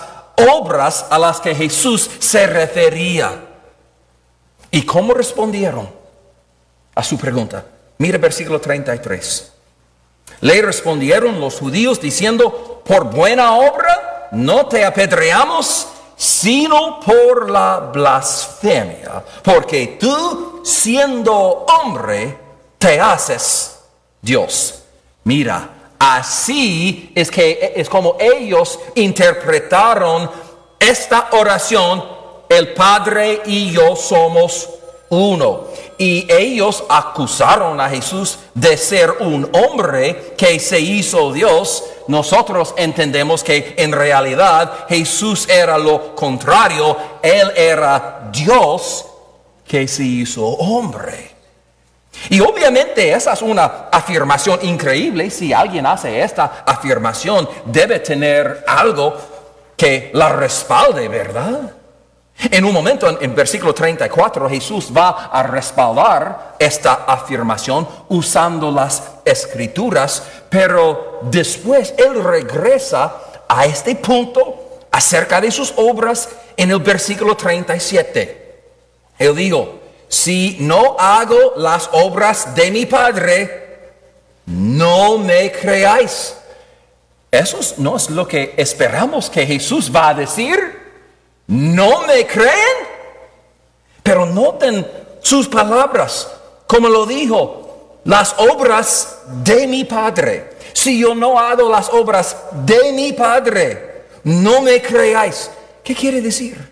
obras 0.50 1.06
a 1.10 1.18
las 1.18 1.40
que 1.40 1.54
Jesús 1.54 2.10
se 2.18 2.46
refería. 2.46 3.32
¿Y 4.70 4.82
cómo 4.82 5.14
respondieron 5.14 5.88
a 6.94 7.02
su 7.02 7.18
pregunta? 7.18 7.64
Mire 7.98 8.18
versículo 8.18 8.60
33. 8.60 9.52
Le 10.40 10.62
respondieron 10.62 11.40
los 11.40 11.58
judíos 11.58 12.00
diciendo, 12.00 12.82
por 12.84 13.04
buena 13.04 13.54
obra 13.56 14.28
no 14.32 14.66
te 14.66 14.84
apedreamos 14.84 15.88
sino 16.16 17.00
por 17.00 17.50
la 17.50 17.90
blasfemia, 17.92 19.24
porque 19.42 19.96
tú 19.98 20.60
siendo 20.64 21.34
hombre 21.34 22.38
te 22.78 23.00
haces 23.00 23.80
Dios. 24.20 24.82
Mira, 25.24 25.68
así 26.02 27.12
es 27.14 27.30
que 27.30 27.74
es 27.76 27.88
como 27.88 28.16
ellos 28.18 28.76
interpretaron 28.96 30.28
esta 30.80 31.28
oración, 31.30 32.04
el 32.48 32.74
Padre 32.74 33.42
y 33.46 33.70
yo 33.70 33.94
somos 33.94 34.68
uno. 35.10 35.68
Y 35.98 36.26
ellos 36.28 36.82
acusaron 36.88 37.80
a 37.80 37.88
Jesús 37.88 38.38
de 38.52 38.76
ser 38.76 39.12
un 39.20 39.48
hombre 39.52 40.34
que 40.36 40.58
se 40.58 40.80
hizo 40.80 41.32
Dios. 41.32 41.84
Nosotros 42.08 42.74
entendemos 42.76 43.44
que 43.44 43.74
en 43.76 43.92
realidad 43.92 44.86
Jesús 44.88 45.48
era 45.48 45.78
lo 45.78 46.16
contrario. 46.16 46.96
Él 47.22 47.52
era 47.54 48.28
Dios 48.32 49.06
que 49.64 49.86
se 49.86 50.02
hizo 50.02 50.44
hombre. 50.44 51.31
Y 52.28 52.40
obviamente 52.40 53.12
esa 53.12 53.32
es 53.32 53.42
una 53.42 53.88
afirmación 53.90 54.58
increíble. 54.62 55.30
Si 55.30 55.52
alguien 55.52 55.86
hace 55.86 56.22
esta 56.22 56.62
afirmación, 56.66 57.48
debe 57.64 58.00
tener 58.00 58.64
algo 58.66 59.16
que 59.76 60.10
la 60.14 60.28
respalde, 60.30 61.08
¿verdad? 61.08 61.72
En 62.50 62.64
un 62.64 62.72
momento, 62.72 63.20
en, 63.20 63.34
versículo 63.34 63.74
34, 63.74 64.48
Jesús 64.48 64.90
va 64.96 65.26
a 65.26 65.42
respaldar 65.42 66.56
esta 66.58 67.04
afirmación 67.06 67.86
usando 68.08 68.70
las 68.70 69.02
escrituras, 69.24 70.22
pero 70.48 71.20
después 71.22 71.94
Él 71.96 72.22
regresa 72.22 73.14
a 73.48 73.66
este 73.66 73.94
punto 73.96 74.80
acerca 74.90 75.40
de 75.40 75.50
sus 75.50 75.72
obras 75.76 76.28
en 76.56 76.70
el 76.70 76.80
versículo 76.80 77.36
37. 77.36 78.62
Él 79.18 79.36
dijo, 79.36 79.81
si 80.12 80.58
no 80.60 80.94
hago 80.98 81.54
las 81.56 81.88
obras 81.92 82.54
de 82.54 82.70
mi 82.70 82.84
Padre, 82.84 83.78
no 84.44 85.16
me 85.16 85.50
creáis. 85.50 86.36
Eso 87.30 87.58
no 87.78 87.96
es 87.96 88.10
lo 88.10 88.28
que 88.28 88.52
esperamos 88.58 89.30
que 89.30 89.46
Jesús 89.46 89.90
va 89.90 90.08
a 90.08 90.14
decir. 90.14 90.58
¿No 91.46 92.02
me 92.02 92.26
creen? 92.26 92.76
Pero 94.02 94.26
noten 94.26 94.86
sus 95.22 95.48
palabras, 95.48 96.28
como 96.66 96.90
lo 96.90 97.06
dijo, 97.06 98.00
las 98.04 98.34
obras 98.36 99.20
de 99.42 99.66
mi 99.66 99.84
Padre. 99.84 100.58
Si 100.74 100.98
yo 100.98 101.14
no 101.14 101.40
hago 101.40 101.70
las 101.70 101.88
obras 101.88 102.36
de 102.66 102.92
mi 102.92 103.14
Padre, 103.14 104.08
no 104.24 104.60
me 104.60 104.82
creáis. 104.82 105.50
¿Qué 105.82 105.94
quiere 105.94 106.20
decir? 106.20 106.70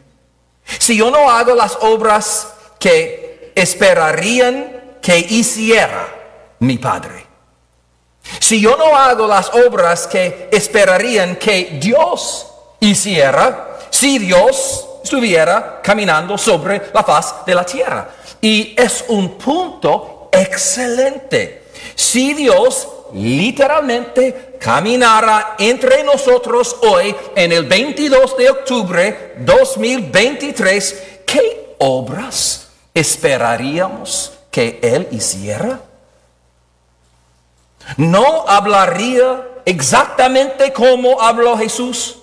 Si 0.78 0.94
yo 0.94 1.10
no 1.10 1.30
hago 1.30 1.54
las 1.54 1.78
obras 1.80 2.48
que 2.78 3.19
esperarían 3.54 4.98
que 5.00 5.18
hiciera 5.18 6.08
mi 6.60 6.78
Padre. 6.78 7.26
Si 8.38 8.60
yo 8.60 8.76
no 8.76 8.96
hago 8.96 9.26
las 9.26 9.50
obras 9.54 10.06
que 10.06 10.48
esperarían 10.52 11.36
que 11.36 11.78
Dios 11.80 12.46
hiciera, 12.80 13.78
si 13.90 14.18
Dios 14.18 14.86
estuviera 15.02 15.80
caminando 15.82 16.36
sobre 16.36 16.90
la 16.92 17.02
faz 17.02 17.44
de 17.44 17.54
la 17.54 17.64
tierra. 17.64 18.08
Y 18.40 18.74
es 18.76 19.04
un 19.08 19.36
punto 19.36 20.28
excelente. 20.32 21.64
Si 21.94 22.34
Dios 22.34 22.88
literalmente 23.14 24.56
caminara 24.60 25.56
entre 25.58 26.04
nosotros 26.04 26.76
hoy 26.82 27.14
en 27.34 27.52
el 27.52 27.64
22 27.64 28.36
de 28.36 28.50
octubre 28.50 29.34
2023, 29.38 31.02
¿qué 31.26 31.74
obras 31.78 32.59
esperaríamos 32.94 34.32
que 34.50 34.78
Él 34.82 35.08
hiciera? 35.10 35.80
¿No 37.96 38.48
hablaría 38.48 39.46
exactamente 39.64 40.72
como 40.72 41.20
habló 41.20 41.56
Jesús? 41.56 42.16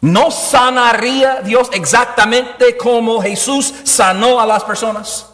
¿No 0.00 0.30
sanaría 0.30 1.42
Dios 1.42 1.68
exactamente 1.72 2.76
como 2.76 3.22
Jesús 3.22 3.72
sanó 3.84 4.40
a 4.40 4.46
las 4.46 4.64
personas? 4.64 5.26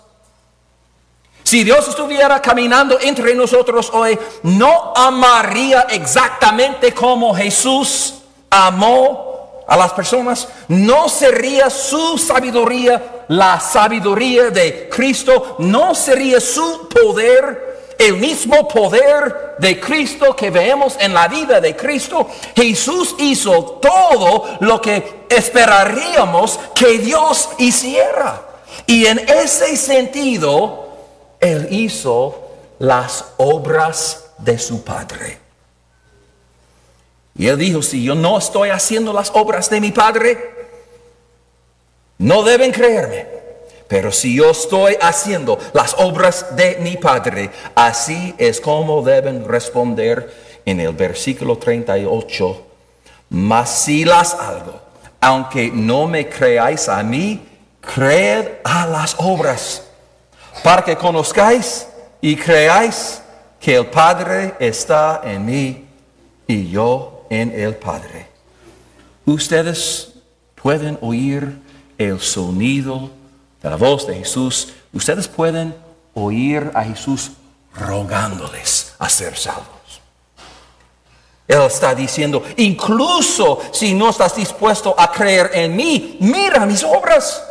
Si 1.42 1.64
Dios 1.64 1.88
estuviera 1.88 2.42
caminando 2.42 2.98
entre 3.00 3.34
nosotros 3.34 3.88
hoy, 3.94 4.18
no 4.42 4.92
amaría 4.94 5.86
exactamente 5.88 6.92
como 6.92 7.34
Jesús 7.34 8.16
amó 8.50 9.37
a 9.68 9.76
las 9.76 9.92
personas. 9.92 10.48
No 10.66 11.08
sería 11.08 11.70
su 11.70 12.18
sabiduría 12.18 13.24
la 13.28 13.60
sabiduría 13.60 14.50
de 14.50 14.88
Cristo. 14.88 15.56
No 15.58 15.94
sería 15.94 16.40
su 16.40 16.88
poder 16.88 17.68
el 17.98 18.16
mismo 18.16 18.68
poder 18.68 19.56
de 19.58 19.80
Cristo 19.80 20.34
que 20.34 20.50
vemos 20.50 20.96
en 21.00 21.12
la 21.12 21.28
vida 21.28 21.60
de 21.60 21.76
Cristo. 21.76 22.28
Jesús 22.54 23.16
hizo 23.18 23.80
todo 23.82 24.56
lo 24.60 24.80
que 24.80 25.26
esperaríamos 25.28 26.58
que 26.74 26.98
Dios 26.98 27.50
hiciera. 27.58 28.42
Y 28.86 29.06
en 29.06 29.18
ese 29.18 29.76
sentido, 29.76 30.88
él 31.40 31.68
hizo 31.70 32.48
las 32.78 33.24
obras 33.36 34.26
de 34.38 34.58
su 34.58 34.84
Padre. 34.84 35.47
Y 37.38 37.46
Él 37.46 37.56
dijo, 37.56 37.80
si 37.82 38.02
yo 38.02 38.16
no 38.16 38.36
estoy 38.36 38.70
haciendo 38.70 39.12
las 39.12 39.30
obras 39.32 39.70
de 39.70 39.80
mi 39.80 39.92
Padre, 39.92 40.36
no 42.18 42.42
deben 42.42 42.72
creerme. 42.72 43.26
Pero 43.86 44.10
si 44.10 44.34
yo 44.34 44.50
estoy 44.50 44.96
haciendo 45.00 45.56
las 45.72 45.94
obras 45.98 46.56
de 46.56 46.78
mi 46.80 46.96
Padre, 46.96 47.50
así 47.76 48.34
es 48.36 48.60
como 48.60 49.02
deben 49.02 49.46
responder 49.46 50.60
en 50.66 50.80
el 50.80 50.92
versículo 50.92 51.56
38. 51.56 52.66
Mas 53.30 53.70
si 53.70 54.04
las 54.04 54.34
hago, 54.34 54.80
aunque 55.20 55.70
no 55.72 56.08
me 56.08 56.28
creáis 56.28 56.88
a 56.88 57.02
mí, 57.04 57.40
creed 57.80 58.46
a 58.64 58.86
las 58.86 59.14
obras 59.18 59.84
para 60.64 60.82
que 60.82 60.96
conozcáis 60.96 61.86
y 62.20 62.34
creáis 62.34 63.22
que 63.60 63.76
el 63.76 63.86
Padre 63.86 64.54
está 64.58 65.20
en 65.24 65.46
mí 65.46 65.86
y 66.46 66.68
yo 66.70 67.17
en 67.30 67.52
el 67.58 67.76
Padre. 67.76 68.28
Ustedes 69.26 70.14
pueden 70.54 70.98
oír 71.00 71.58
el 71.98 72.20
sonido 72.20 73.10
de 73.62 73.70
la 73.70 73.76
voz 73.76 74.06
de 74.06 74.14
Jesús. 74.16 74.68
Ustedes 74.92 75.28
pueden 75.28 75.74
oír 76.14 76.70
a 76.74 76.84
Jesús 76.84 77.32
rogándoles 77.74 78.94
a 78.98 79.08
ser 79.08 79.36
salvos. 79.36 79.66
Él 81.46 81.62
está 81.62 81.94
diciendo, 81.94 82.42
incluso 82.56 83.60
si 83.72 83.94
no 83.94 84.10
estás 84.10 84.36
dispuesto 84.36 84.94
a 84.98 85.10
creer 85.10 85.50
en 85.54 85.74
mí, 85.74 86.18
mira 86.20 86.66
mis 86.66 86.84
obras. 86.84 87.42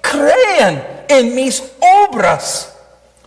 Crean 0.00 1.04
en 1.08 1.34
mis 1.34 1.62
obras 2.08 2.72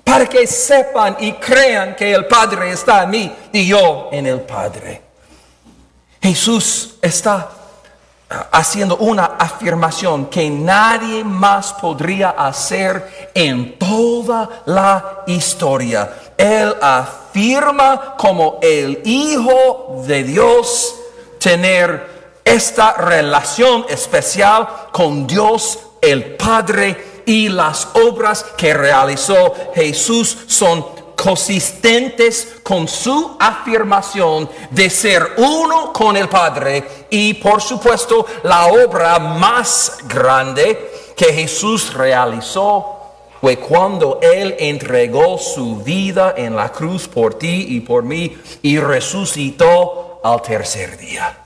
para 0.03 0.25
que 0.25 0.47
sepan 0.47 1.17
y 1.19 1.33
crean 1.33 1.95
que 1.95 2.13
el 2.13 2.25
Padre 2.25 2.71
está 2.71 3.03
en 3.03 3.09
mí 3.09 3.35
y 3.51 3.67
yo 3.67 4.09
en 4.11 4.25
el 4.25 4.41
Padre. 4.41 5.04
Jesús 6.25 6.95
está 7.03 7.49
ah, 8.31 8.47
haciendo 8.53 8.97
una 8.97 9.35
afirmación 9.37 10.25
que 10.25 10.49
nadie 10.49 11.23
más 11.23 11.73
podría 11.73 12.31
hacer 12.31 13.29
en 13.35 13.77
toda 13.77 14.63
la 14.65 15.23
historia. 15.27 16.09
Él 16.35 16.75
afirma 16.81 18.15
como 18.17 18.57
el 18.63 19.03
Hijo 19.05 20.01
de 20.07 20.23
Dios 20.23 20.95
tener 21.37 22.41
esta 22.43 22.93
relación 22.93 23.85
especial 23.87 24.67
con 24.91 25.27
Dios 25.27 25.77
el 26.01 26.37
Padre 26.37 27.21
y 27.27 27.49
las 27.49 27.89
obras 27.93 28.43
que 28.57 28.73
realizó 28.73 29.53
Jesús 29.75 30.35
son 30.47 30.94
consistentes 31.15 32.57
con 32.63 32.87
su 32.87 33.37
afirmación 33.39 34.49
de 34.71 34.89
ser 34.89 35.33
uno 35.37 35.91
con 35.93 36.15
el 36.17 36.29
Padre 36.29 36.83
y 37.09 37.35
por 37.35 37.61
supuesto 37.61 38.25
la 38.43 38.67
obra 38.67 39.19
más 39.19 39.99
grande 40.07 41.13
que 41.15 41.33
Jesús 41.33 41.93
realizó 41.93 42.95
fue 43.41 43.57
cuando 43.57 44.19
Él 44.21 44.55
entregó 44.59 45.37
su 45.37 45.77
vida 45.77 46.33
en 46.35 46.55
la 46.55 46.71
cruz 46.71 47.07
por 47.07 47.35
ti 47.35 47.67
y 47.69 47.79
por 47.81 48.03
mí 48.03 48.35
y 48.63 48.79
resucitó 48.79 50.19
al 50.23 50.41
tercer 50.41 50.97
día. 50.97 51.37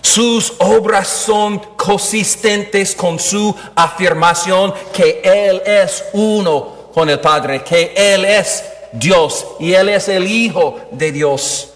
Sus 0.00 0.54
obras 0.58 1.08
son 1.08 1.58
consistentes 1.76 2.94
con 2.94 3.18
su 3.18 3.52
afirmación 3.74 4.72
que 4.92 5.20
Él 5.24 5.60
es 5.66 6.04
uno 6.12 6.73
con 6.94 7.10
el 7.10 7.18
Padre, 7.18 7.64
que 7.64 7.92
Él 7.96 8.24
es 8.24 8.62
Dios 8.92 9.44
y 9.58 9.72
Él 9.72 9.88
es 9.88 10.08
el 10.08 10.26
Hijo 10.26 10.80
de 10.92 11.10
Dios. 11.10 11.70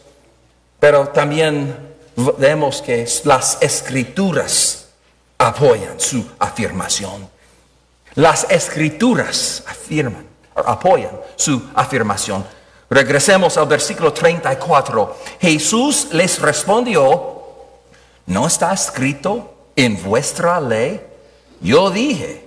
Pero 0.78 1.08
también 1.08 1.76
vemos 2.38 2.80
que 2.80 3.06
las 3.24 3.58
escrituras 3.60 4.86
apoyan 5.36 5.98
su 5.98 6.24
afirmación. 6.38 7.28
Las 8.14 8.46
escrituras 8.48 9.64
afirman, 9.66 10.24
apoyan 10.54 11.20
su 11.34 11.68
afirmación. 11.74 12.46
Regresemos 12.88 13.56
al 13.58 13.66
versículo 13.66 14.12
34. 14.12 15.16
Jesús 15.40 16.08
les 16.12 16.40
respondió, 16.40 17.34
¿No 18.26 18.46
está 18.46 18.72
escrito 18.72 19.70
en 19.74 20.02
vuestra 20.02 20.60
ley? 20.60 21.00
Yo 21.60 21.90
dije, 21.90 22.46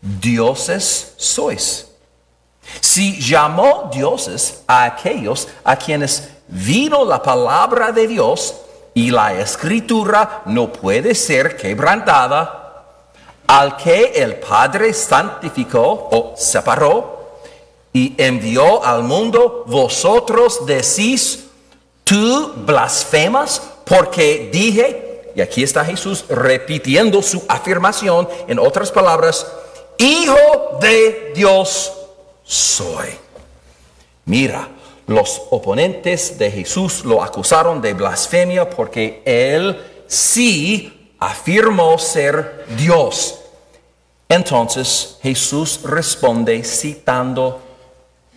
dioses 0.00 1.14
sois. 1.16 1.89
Si 2.80 3.20
llamó 3.20 3.90
dioses 3.92 4.62
a 4.66 4.84
aquellos 4.84 5.48
a 5.64 5.76
quienes 5.76 6.28
vino 6.48 7.04
la 7.04 7.22
palabra 7.22 7.92
de 7.92 8.06
Dios 8.06 8.54
y 8.94 9.10
la 9.10 9.34
escritura 9.34 10.42
no 10.46 10.72
puede 10.72 11.14
ser 11.14 11.56
quebrantada, 11.56 12.84
al 13.46 13.76
que 13.76 14.12
el 14.14 14.36
Padre 14.36 14.92
santificó 14.94 16.08
o 16.12 16.34
separó 16.36 17.38
y 17.92 18.14
envió 18.16 18.84
al 18.84 19.02
mundo, 19.02 19.64
vosotros 19.66 20.64
decís, 20.66 21.46
tú 22.04 22.52
blasfemas 22.64 23.60
porque 23.84 24.50
dije, 24.52 25.32
y 25.34 25.40
aquí 25.40 25.64
está 25.64 25.84
Jesús 25.84 26.24
repitiendo 26.28 27.22
su 27.22 27.42
afirmación, 27.48 28.28
en 28.46 28.58
otras 28.58 28.92
palabras, 28.92 29.46
Hijo 29.98 30.78
de 30.80 31.32
Dios 31.34 31.92
soy. 32.50 33.10
Mira, 34.24 34.68
los 35.06 35.40
oponentes 35.50 36.36
de 36.36 36.50
Jesús 36.50 37.04
lo 37.04 37.22
acusaron 37.22 37.80
de 37.80 37.94
blasfemia 37.94 38.68
porque 38.68 39.22
él 39.24 39.80
sí 40.08 41.14
afirmó 41.20 41.96
ser 41.96 42.64
Dios. 42.76 43.40
Entonces 44.28 45.18
Jesús 45.22 45.80
responde 45.84 46.64
citando 46.64 47.60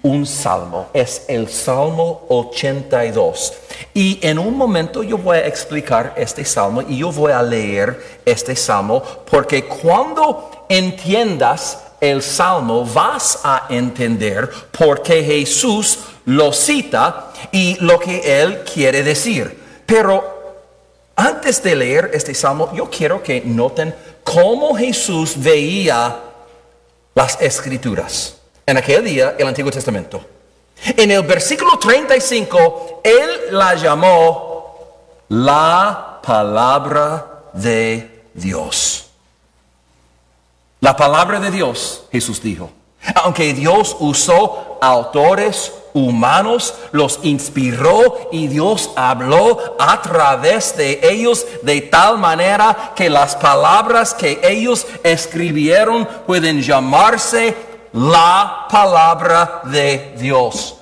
un 0.03 0.27
salmo, 0.27 0.89
es 0.93 1.25
el 1.27 1.49
Salmo 1.49 2.25
82. 2.29 3.53
Y 3.95 4.19
en 4.21 4.37
un 4.37 4.55
momento 4.55 5.01
yo 5.01 5.17
voy 5.17 5.37
a 5.37 5.47
explicar 5.47 6.13
este 6.17 6.45
salmo 6.45 6.83
y 6.83 6.99
yo 6.99 7.11
voy 7.11 7.31
a 7.31 7.41
leer 7.41 8.21
este 8.25 8.55
salmo 8.55 9.01
porque 9.29 9.65
cuando 9.65 10.65
entiendas 10.69 11.79
el 12.03 12.21
salmo 12.21 12.83
vas 12.85 13.39
a 13.43 13.67
entender 13.69 14.49
por 14.77 15.01
qué 15.01 15.23
Jesús 15.23 15.99
lo 16.25 16.51
cita 16.51 17.31
y 17.49 17.77
lo 17.79 17.97
que 17.97 18.41
él 18.41 18.63
quiere 18.63 19.03
decir. 19.03 19.57
Pero 19.85 20.65
antes 21.15 21.63
de 21.63 21.75
leer 21.77 22.11
este 22.13 22.33
salmo, 22.33 22.71
yo 22.75 22.89
quiero 22.89 23.23
que 23.23 23.41
noten 23.45 23.95
cómo 24.21 24.75
Jesús 24.75 25.35
veía 25.37 26.19
las 27.15 27.39
escrituras 27.41 28.35
en 28.65 28.77
aquel 28.77 29.05
día 29.05 29.35
el 29.37 29.47
Antiguo 29.47 29.71
Testamento. 29.71 30.25
En 30.97 31.09
el 31.09 31.21
versículo 31.21 31.79
35, 31.79 33.01
Él 33.01 33.29
la 33.51 33.75
llamó 33.75 35.23
la 35.29 36.19
palabra 36.21 37.43
de 37.53 38.25
Dios. 38.33 39.12
La 40.83 40.97
palabra 40.97 41.39
de 41.39 41.49
Dios, 41.49 42.03
Jesús 42.11 42.43
dijo. 42.43 42.69
Aunque 43.23 43.53
Dios 43.53 43.95
usó 44.01 44.79
autores 44.81 45.71
humanos, 45.93 46.73
los 46.91 47.21
inspiró 47.23 48.27
y 48.33 48.47
Dios 48.47 48.89
habló 48.97 49.77
a 49.79 50.01
través 50.01 50.75
de 50.75 50.99
ellos 51.01 51.47
de 51.61 51.79
tal 51.79 52.17
manera 52.17 52.91
que 52.97 53.09
las 53.09 53.33
palabras 53.37 54.13
que 54.13 54.41
ellos 54.43 54.85
escribieron 55.05 56.05
pueden 56.27 56.61
llamarse 56.61 57.55
la 57.93 58.67
palabra 58.69 59.61
de 59.63 60.15
Dios. 60.17 60.75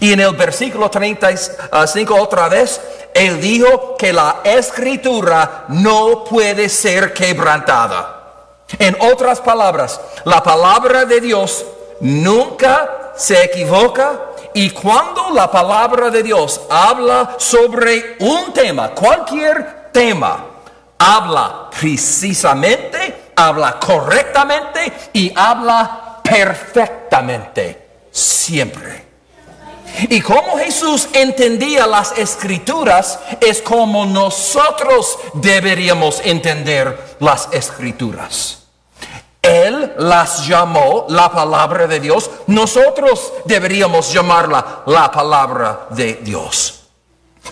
Y 0.00 0.14
en 0.14 0.20
el 0.20 0.34
versículo 0.34 0.88
35 0.90 2.14
otra 2.14 2.48
vez, 2.48 2.80
él 3.12 3.38
dijo 3.38 3.96
que 3.98 4.14
la 4.14 4.36
escritura 4.44 5.66
no 5.68 6.24
puede 6.24 6.70
ser 6.70 7.12
quebrantada. 7.12 8.15
En 8.78 8.96
otras 9.00 9.40
palabras, 9.40 10.00
la 10.24 10.42
palabra 10.42 11.04
de 11.04 11.20
Dios 11.20 11.64
nunca 12.00 13.12
se 13.16 13.44
equivoca 13.44 14.32
y 14.54 14.70
cuando 14.70 15.30
la 15.30 15.50
palabra 15.50 16.10
de 16.10 16.22
Dios 16.22 16.60
habla 16.68 17.36
sobre 17.38 18.16
un 18.20 18.52
tema, 18.52 18.90
cualquier 18.90 19.90
tema, 19.92 20.44
habla 20.98 21.70
precisamente, 21.78 23.30
habla 23.36 23.78
correctamente 23.78 24.92
y 25.12 25.32
habla 25.34 26.20
perfectamente, 26.22 27.86
siempre. 28.10 29.05
Y 30.08 30.20
como 30.20 30.58
Jesús 30.58 31.08
entendía 31.12 31.86
las 31.86 32.16
escrituras, 32.18 33.18
es 33.40 33.62
como 33.62 34.04
nosotros 34.04 35.18
deberíamos 35.34 36.20
entender 36.24 37.16
las 37.20 37.48
escrituras. 37.52 38.64
Él 39.40 39.94
las 39.98 40.46
llamó 40.46 41.06
la 41.08 41.30
palabra 41.30 41.86
de 41.86 42.00
Dios, 42.00 42.30
nosotros 42.48 43.32
deberíamos 43.44 44.12
llamarla 44.12 44.82
la 44.86 45.10
palabra 45.10 45.86
de 45.90 46.14
Dios. 46.14 46.82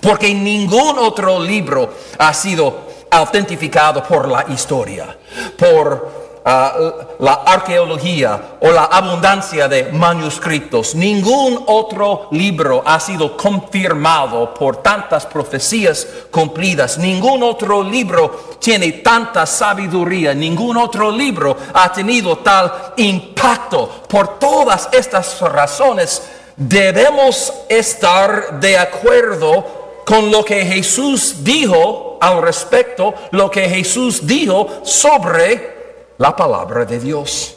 Porque 0.00 0.34
ningún 0.34 0.98
otro 0.98 1.38
libro 1.38 1.94
ha 2.18 2.34
sido 2.34 2.88
autentificado 3.10 4.02
por 4.02 4.28
la 4.28 4.44
historia, 4.48 5.16
por 5.56 6.23
la 6.44 7.42
arqueología 7.46 8.58
o 8.60 8.70
la 8.70 8.84
abundancia 8.84 9.66
de 9.66 9.84
manuscritos. 9.84 10.94
Ningún 10.94 11.64
otro 11.66 12.28
libro 12.32 12.82
ha 12.84 13.00
sido 13.00 13.34
confirmado 13.34 14.52
por 14.52 14.78
tantas 14.78 15.24
profecías 15.24 16.06
cumplidas. 16.30 16.98
Ningún 16.98 17.42
otro 17.42 17.82
libro 17.82 18.56
tiene 18.58 18.92
tanta 18.92 19.46
sabiduría. 19.46 20.34
Ningún 20.34 20.76
otro 20.76 21.10
libro 21.10 21.56
ha 21.72 21.90
tenido 21.90 22.36
tal 22.38 22.92
impacto. 22.98 24.02
Por 24.06 24.38
todas 24.38 24.90
estas 24.92 25.40
razones 25.40 26.22
debemos 26.56 27.54
estar 27.70 28.60
de 28.60 28.76
acuerdo 28.76 30.02
con 30.04 30.30
lo 30.30 30.44
que 30.44 30.62
Jesús 30.66 31.36
dijo 31.42 32.18
al 32.20 32.42
respecto, 32.42 33.14
lo 33.30 33.50
que 33.50 33.66
Jesús 33.66 34.26
dijo 34.26 34.82
sobre 34.82 35.73
la 36.18 36.34
palabra 36.34 36.84
de 36.84 36.98
Dios. 36.98 37.56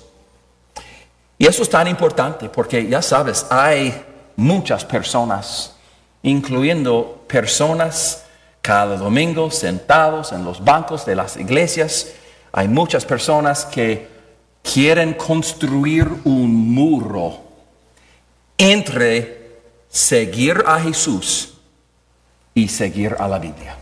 Y 1.38 1.46
eso 1.46 1.64
es 1.64 1.70
tan 1.70 1.88
importante 1.88 2.50
porque 2.50 2.88
ya 2.88 3.02
sabes, 3.02 3.46
hay 3.50 4.04
muchas 4.36 4.84
personas, 4.86 5.76
incluyendo 6.24 7.24
personas 7.28 8.24
cada 8.62 8.98
domingo 8.98 9.50
sentados 9.52 10.32
en 10.32 10.44
los 10.44 10.64
bancos 10.64 11.06
de 11.06 11.16
las 11.16 11.38
iglesias, 11.38 12.08
hay 12.52 12.68
muchas 12.68 13.06
personas 13.06 13.66
que 13.66 14.08
quieren 14.64 15.14
construir 15.14 16.10
un 16.26 16.74
muro 16.74 17.40
entre 18.58 19.62
seguir 19.90 20.64
a 20.66 20.80
Jesús 20.80 21.54
y 22.54 22.68
seguir 22.68 23.16
a 23.20 23.28
la 23.28 23.40
Biblia. 23.40 23.78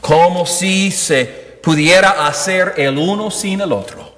Como 0.00 0.46
si 0.46 0.90
se 0.90 1.45
pudiera 1.66 2.28
hacer 2.28 2.74
el 2.76 2.96
uno 2.96 3.28
sin 3.28 3.60
el 3.60 3.72
otro. 3.72 4.08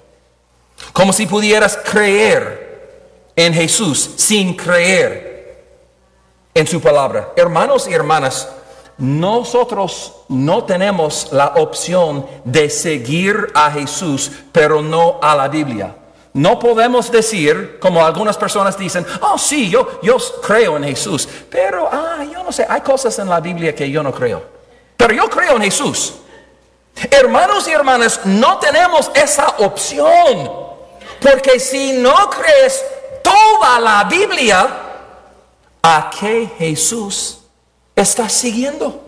Como 0.93 1.15
si 1.15 1.25
pudieras 1.25 1.79
creer 1.83 3.31
en 3.35 3.55
Jesús 3.55 4.11
sin 4.17 4.55
creer 4.55 5.65
en 6.53 6.67
su 6.67 6.79
palabra. 6.79 7.33
Hermanos 7.37 7.89
y 7.89 7.95
hermanas, 7.95 8.51
nosotros 8.99 10.13
no 10.29 10.65
tenemos 10.65 11.33
la 11.33 11.55
opción 11.57 12.27
de 12.45 12.69
seguir 12.69 13.51
a 13.55 13.71
Jesús, 13.71 14.31
pero 14.53 14.83
no 14.83 15.19
a 15.23 15.35
la 15.35 15.49
Biblia. 15.49 15.97
No 16.35 16.59
podemos 16.59 17.11
decir, 17.11 17.79
como 17.81 18.05
algunas 18.05 18.37
personas 18.37 18.77
dicen, 18.77 19.07
oh 19.23 19.39
sí, 19.39 19.71
yo, 19.71 20.01
yo 20.03 20.19
creo 20.47 20.77
en 20.77 20.85
Jesús, 20.85 21.27
pero, 21.49 21.89
ah, 21.91 22.23
yo 22.31 22.45
no 22.45 22.53
sé, 22.53 22.67
hay 22.69 22.83
cosas 22.83 23.19
en 23.19 23.31
la 23.31 23.41
Biblia 23.41 23.75
que 23.75 23.91
yo 23.91 24.03
no 24.03 24.13
creo. 24.13 24.43
Pero 24.99 25.15
yo 25.15 25.31
creo 25.31 25.57
en 25.57 25.63
Jesús. 25.63 26.13
Hermanos 27.11 27.69
y 27.69 27.73
hermanas, 27.73 28.21
no 28.25 28.59
tenemos 28.59 29.11
esa 29.15 29.49
opción. 29.59 30.51
Porque 31.21 31.59
si 31.59 31.93
no 31.93 32.31
crees 32.31 32.85
toda 33.23 33.79
la 33.81 34.05
Biblia, 34.05 34.69
¿a 35.83 36.11
qué 36.19 36.51
Jesús 36.59 37.39
estás 37.95 38.33
siguiendo? 38.33 39.05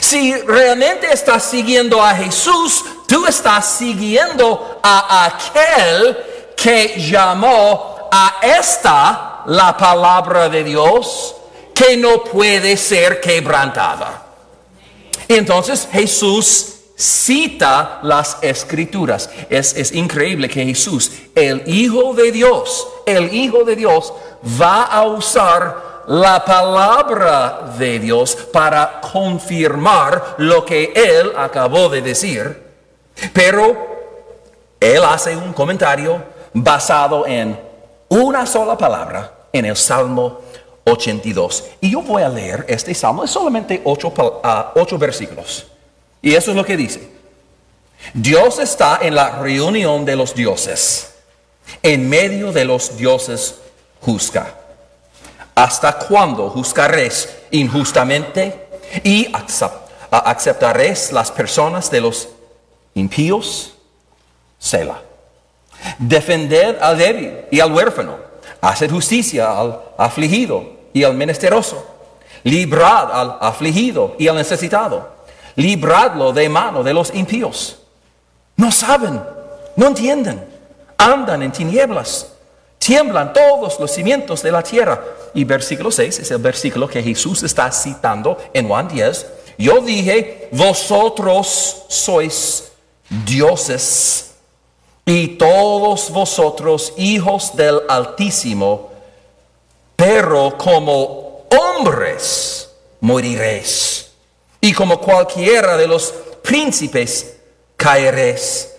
Si 0.00 0.34
realmente 0.34 1.12
estás 1.12 1.44
siguiendo 1.44 2.02
a 2.02 2.14
Jesús, 2.14 2.84
tú 3.06 3.26
estás 3.26 3.66
siguiendo 3.66 4.80
a 4.82 5.26
aquel 5.26 6.52
que 6.56 6.94
llamó 6.98 8.08
a 8.10 8.38
esta 8.42 9.42
la 9.46 9.76
palabra 9.76 10.48
de 10.48 10.64
Dios 10.64 11.36
que 11.74 11.96
no 11.96 12.24
puede 12.24 12.76
ser 12.76 13.20
quebrantada. 13.20 14.23
Y 15.28 15.34
entonces 15.34 15.88
Jesús 15.90 16.74
cita 16.96 18.00
las 18.02 18.38
escrituras. 18.42 19.28
Es, 19.50 19.74
es, 19.76 19.92
increíble 19.92 20.48
que 20.48 20.64
Jesús, 20.64 21.10
el 21.34 21.62
Hijo 21.66 22.14
de 22.14 22.30
Dios, 22.32 22.86
el 23.06 23.32
Hijo 23.34 23.64
de 23.64 23.76
Dios, 23.76 24.12
va 24.60 24.84
a 24.84 25.02
usar 25.04 26.04
la 26.06 26.44
palabra 26.44 27.74
de 27.78 27.98
Dios 27.98 28.36
para 28.52 29.00
confirmar 29.00 30.34
lo 30.38 30.64
que 30.64 30.92
Él 30.94 31.32
acabó 31.36 31.88
de 31.88 32.02
decir. 32.02 32.62
Pero 33.32 33.76
Él 34.78 35.02
hace 35.04 35.36
un 35.36 35.52
comentario 35.52 36.22
basado 36.52 37.26
en 37.26 37.58
una 38.08 38.46
sola 38.46 38.76
palabra 38.76 39.32
en 39.52 39.64
el 39.64 39.76
Salmo 39.76 40.40
82. 40.84 41.64
Y 41.80 41.90
yo 41.90 42.02
voy 42.02 42.22
a 42.22 42.28
leer 42.28 42.66
este 42.68 42.94
salmo, 42.94 43.24
es 43.24 43.30
solamente 43.30 43.80
ocho, 43.84 44.12
ah, 44.42 44.72
ocho 44.76 44.98
versículos. 44.98 45.66
Y 46.20 46.34
eso 46.34 46.50
es 46.50 46.56
lo 46.56 46.64
que 46.64 46.76
dice. 46.76 47.10
Dios 48.12 48.58
está 48.58 48.98
en 49.02 49.14
la 49.14 49.38
reunión 49.38 50.04
de 50.04 50.16
los 50.16 50.34
dioses. 50.34 51.14
En 51.82 52.08
medio 52.08 52.52
de 52.52 52.64
los 52.64 52.96
dioses 52.96 53.56
juzga. 54.00 54.54
¿Hasta 55.54 55.98
cuándo 55.98 56.50
juzgaréis 56.50 57.28
injustamente 57.50 58.68
y 59.02 59.32
aceptaréis 60.10 61.12
las 61.12 61.30
personas 61.30 61.90
de 61.90 62.00
los 62.00 62.28
impíos? 62.94 63.74
Sela. 64.58 65.00
Defended 65.98 66.76
al 66.80 66.98
débil 66.98 67.36
y 67.50 67.60
al 67.60 67.72
huérfano. 67.72 68.18
Haced 68.60 68.90
justicia 68.90 69.58
al 69.58 69.80
afligido 69.96 70.73
y 70.94 71.04
al 71.04 71.12
menesteroso. 71.12 71.86
Librad 72.44 73.12
al 73.12 73.36
afligido 73.40 74.14
y 74.18 74.28
al 74.28 74.36
necesitado. 74.36 75.08
Libradlo 75.56 76.32
de 76.32 76.48
mano 76.48 76.82
de 76.82 76.94
los 76.94 77.14
impíos. 77.14 77.78
No 78.56 78.72
saben, 78.72 79.20
no 79.76 79.88
entienden, 79.88 80.42
andan 80.96 81.42
en 81.42 81.52
tinieblas. 81.52 82.30
Tiemblan 82.78 83.32
todos 83.32 83.78
los 83.80 83.90
cimientos 83.90 84.42
de 84.42 84.52
la 84.52 84.62
tierra. 84.62 85.02
Y 85.34 85.44
versículo 85.44 85.90
6 85.90 86.20
es 86.20 86.30
el 86.30 86.38
versículo 86.38 86.86
que 86.86 87.02
Jesús 87.02 87.42
está 87.42 87.70
citando 87.72 88.38
en 88.52 88.68
Juan 88.68 88.88
10. 88.88 89.26
Yo 89.58 89.80
dije, 89.80 90.48
vosotros 90.52 91.84
sois 91.88 92.72
dioses 93.24 94.34
y 95.06 95.28
todos 95.28 96.10
vosotros 96.10 96.92
hijos 96.96 97.56
del 97.56 97.80
Altísimo 97.88 98.93
pero 100.06 100.54
como 100.58 101.46
hombres 101.48 102.68
moriréis, 103.00 104.10
y 104.60 104.70
como 104.74 105.00
cualquiera 105.00 105.78
de 105.78 105.86
los 105.86 106.12
príncipes 106.42 107.38
caeréis. 107.74 108.70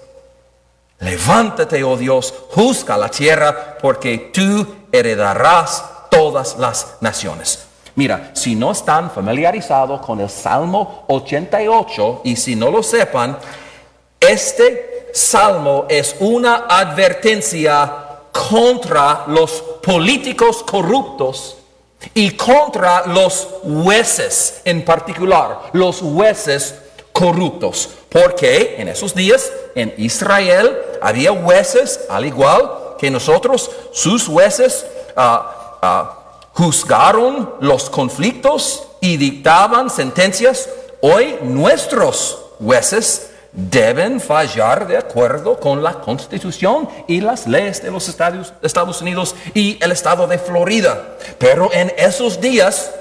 Levántate, 0.99 1.83
oh 1.83 1.97
Dios, 1.97 2.31
juzga 2.51 2.95
la 2.95 3.09
tierra, 3.09 3.75
porque 3.81 4.29
tú 4.31 4.67
heredarás 4.91 5.83
todas 6.11 6.57
las 6.59 6.97
naciones. 7.01 7.65
Mira, 7.95 8.29
si 8.33 8.53
no 8.53 8.71
están 8.71 9.09
familiarizados 9.09 10.05
con 10.05 10.19
el 10.19 10.29
Salmo 10.29 11.05
88 11.07 12.21
y 12.23 12.35
si 12.35 12.55
no 12.55 12.69
lo 12.69 12.83
sepan, 12.83 13.35
este 14.19 15.09
salmo 15.11 15.88
es 15.89 16.17
una 16.19 16.67
advertencia 16.69 18.04
contra 18.50 19.24
los 19.28 19.52
políticos 19.82 20.62
corruptos 20.63 21.56
y 22.13 22.32
contra 22.32 23.08
los 23.08 23.48
jueces 23.63 24.62
en 24.65 24.84
particular, 24.84 25.69
los 25.71 26.02
jueces 26.02 26.76
corruptos. 27.13 27.89
Porque 28.10 28.76
en 28.78 28.89
esos 28.89 29.15
días 29.15 29.52
en 29.74 29.93
Israel 29.98 30.78
había 31.02 31.32
jueces, 31.32 32.02
al 32.10 32.26
igual 32.26 32.95
que 32.98 33.10
nosotros, 33.10 33.71
sus 33.93 34.28
jueces 34.28 34.86
ah, 35.15 35.78
ah, 35.82 36.19
juzgaron 36.54 37.56
los 37.62 37.89
conflictos 37.89 38.88
y 39.00 39.17
dictaban 39.17 39.89
sentencias. 39.89 40.69
Hoy 41.02 41.38
nuestros 41.41 42.38
jueces 42.60 43.32
deben 43.55 44.19
fallar 44.19 44.85
de 44.87 44.97
acuerdo 44.97 45.59
con 45.59 45.81
la 45.81 45.93
constitución 45.93 46.89
y 47.07 47.21
las 47.21 47.47
leyes 47.47 47.81
de 47.81 47.89
los 47.89 48.07
Estados, 48.09 49.01
Unidos 49.01 49.35
y 49.53 49.77
el 49.81 49.91
estado 49.91 50.27
de 50.27 50.37
Florida. 50.37 51.15
Pero 51.37 51.71
en 51.71 51.93
esos 51.97 52.41
días 52.41 52.91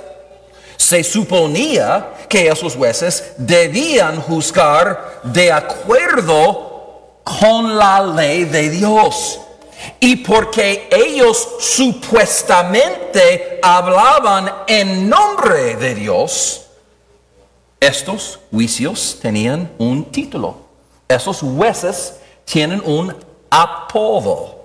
se 0.77 1.03
suponía 1.03 2.13
que 2.29 2.49
esos 2.49 2.77
jueces 2.77 3.33
debían 3.37 4.21
juzgar 4.21 5.21
de 5.25 5.51
acuerdo 5.51 7.21
con 7.25 7.77
la 7.77 8.03
ley 8.03 8.45
de 8.45 8.71
Dios. 8.71 9.41
Y 10.01 10.17
porque 10.17 10.89
ellos 10.91 11.49
supuestamente 11.61 13.59
hablaban 13.63 14.51
en 14.67 15.09
nombre 15.09 15.77
de 15.77 15.95
Dios, 15.95 16.64
estos 17.87 18.41
juicios 18.51 19.19
tenían 19.21 19.71
un 19.79 20.05
título. 20.05 20.57
Esos 21.07 21.41
jueces 21.41 22.19
tienen 22.45 22.83
un 22.85 23.15
apodo. 23.51 24.59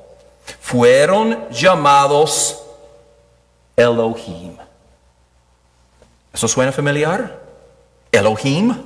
Fueron 0.62 1.50
llamados 1.50 2.64
Elohim. 3.76 4.56
¿Eso 6.34 6.48
suena 6.48 6.72
familiar? 6.72 7.42
Elohim. 8.12 8.86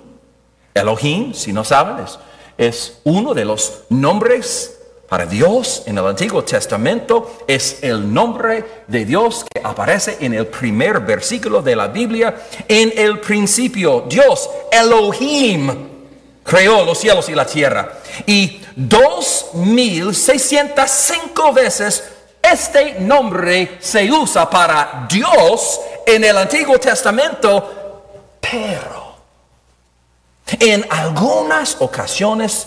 Elohim, 0.74 1.34
si 1.34 1.54
no 1.54 1.64
saben, 1.64 2.04
es, 2.04 2.20
es 2.58 3.00
uno 3.04 3.34
de 3.34 3.46
los 3.46 3.84
nombres 3.90 4.73
para 5.14 5.28
Dios 5.28 5.84
en 5.86 5.96
el 6.00 6.08
Antiguo 6.08 6.44
Testamento 6.44 7.44
es 7.46 7.84
el 7.84 8.12
nombre 8.12 8.84
de 8.88 9.06
Dios 9.06 9.46
que 9.48 9.62
aparece 9.64 10.18
en 10.20 10.34
el 10.34 10.48
primer 10.48 11.02
versículo 11.02 11.62
de 11.62 11.76
la 11.76 11.86
Biblia. 11.90 12.36
En 12.68 12.92
el 12.98 13.20
principio, 13.20 14.06
Dios, 14.10 14.50
Elohim, 14.72 15.70
creó 16.44 16.84
los 16.84 16.98
cielos 16.98 17.30
y 17.30 17.36
la 17.36 17.46
tierra. 17.46 18.00
Y 18.26 18.60
dos 18.76 19.52
mil 19.54 20.16
seiscientos 20.16 20.90
cinco 20.90 21.54
veces 21.54 22.04
este 22.42 23.00
nombre 23.00 23.78
se 23.82 24.12
usa 24.12 24.50
para 24.50 25.06
Dios 25.08 25.80
en 26.08 26.24
el 26.24 26.40
Antiguo 26.40 26.80
Testamento, 26.80 28.34
pero 28.42 29.16
en 30.60 30.84
algunas 30.90 31.78
ocasiones 31.82 32.66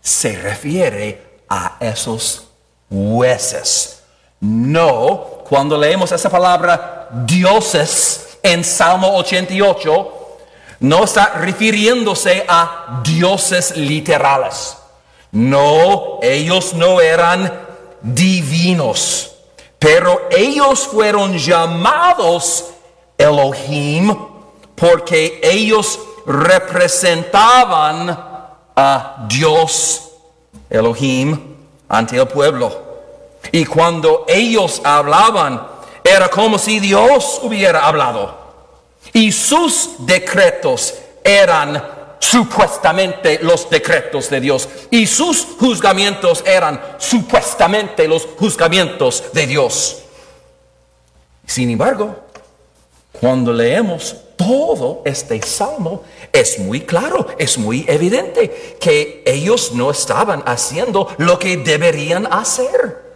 se 0.00 0.36
refiere 0.36 1.29
a 1.50 1.76
esos 1.80 2.44
jueces. 2.88 4.02
No, 4.40 5.42
cuando 5.48 5.76
leemos 5.76 6.12
esa 6.12 6.30
palabra 6.30 7.08
dioses 7.26 8.38
en 8.42 8.64
Salmo 8.64 9.14
88, 9.16 10.16
no 10.80 11.04
está 11.04 11.34
refiriéndose 11.34 12.46
a 12.48 13.02
dioses 13.04 13.76
literales. 13.76 14.76
No, 15.32 16.20
ellos 16.22 16.72
no 16.72 17.00
eran 17.00 17.68
divinos, 18.00 19.32
pero 19.78 20.28
ellos 20.30 20.86
fueron 20.86 21.36
llamados 21.36 22.70
Elohim 23.18 24.16
porque 24.74 25.40
ellos 25.42 25.98
representaban 26.24 28.08
a 28.74 29.26
Dios 29.28 30.09
Elohim 30.70 31.56
ante 31.88 32.16
el 32.16 32.28
pueblo. 32.28 32.88
Y 33.52 33.64
cuando 33.66 34.24
ellos 34.28 34.80
hablaban, 34.84 35.66
era 36.04 36.28
como 36.28 36.58
si 36.58 36.78
Dios 36.78 37.40
hubiera 37.42 37.86
hablado. 37.86 38.38
Y 39.12 39.32
sus 39.32 39.90
decretos 39.98 40.94
eran 41.24 41.82
supuestamente 42.20 43.40
los 43.42 43.68
decretos 43.68 44.30
de 44.30 44.40
Dios. 44.40 44.68
Y 44.90 45.06
sus 45.06 45.46
juzgamientos 45.58 46.44
eran 46.46 46.80
supuestamente 46.98 48.06
los 48.06 48.26
juzgamientos 48.38 49.24
de 49.32 49.46
Dios. 49.46 50.02
Sin 51.46 51.70
embargo, 51.70 52.14
cuando 53.12 53.52
leemos 53.52 54.16
todo 54.40 55.02
este 55.04 55.42
salmo, 55.42 56.02
es 56.32 56.58
muy 56.58 56.80
claro, 56.80 57.26
es 57.36 57.58
muy 57.58 57.84
evidente 57.86 58.78
que 58.80 59.22
ellos 59.26 59.72
no 59.72 59.90
estaban 59.90 60.42
haciendo 60.46 61.08
lo 61.18 61.38
que 61.38 61.58
deberían 61.58 62.26
hacer. 62.32 63.10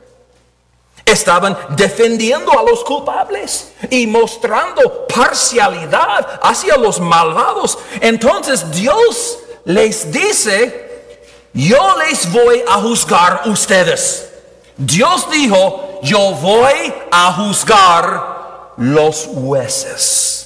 Estaban 1.07 1.57
defendiendo 1.71 2.53
a 2.59 2.63
los 2.63 2.85
culpables 2.85 3.73
y 3.89 4.07
mostrando 4.07 5.07
parcialidad 5.07 6.41
hacia 6.43 6.77
los 6.77 7.01
malvados. 7.01 7.79
Entonces 8.03 8.71
Dios 8.71 9.39
les 9.65 10.13
dice, 10.13 11.09
yo 11.55 11.97
les 12.07 12.31
voy 12.31 12.63
a 12.69 12.83
juzgar 12.83 13.43
ustedes. 13.47 14.31
Dios 14.77 15.31
dijo, 15.31 16.01
yo 16.03 16.33
voy 16.33 16.93
a 17.11 17.33
juzgar 17.33 18.75
los 18.77 19.27
jueces. 19.27 20.44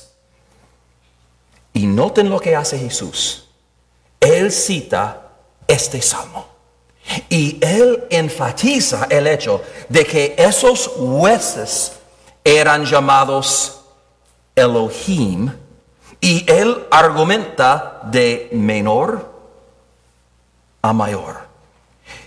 Y 1.78 1.86
noten 1.86 2.28
lo 2.28 2.40
que 2.40 2.56
hace 2.56 2.76
Jesús. 2.76 3.44
Él 4.18 4.50
cita 4.50 5.28
este 5.68 6.02
salmo. 6.02 6.44
Y 7.28 7.56
él 7.64 8.04
enfatiza 8.10 9.06
el 9.08 9.28
hecho 9.28 9.62
de 9.88 10.04
que 10.04 10.34
esos 10.36 10.88
jueces 10.88 11.92
eran 12.42 12.84
llamados 12.84 13.78
Elohim. 14.56 15.52
Y 16.20 16.50
él 16.50 16.84
argumenta 16.90 18.00
de 18.10 18.48
menor 18.50 19.30
a 20.82 20.92
mayor. 20.92 21.46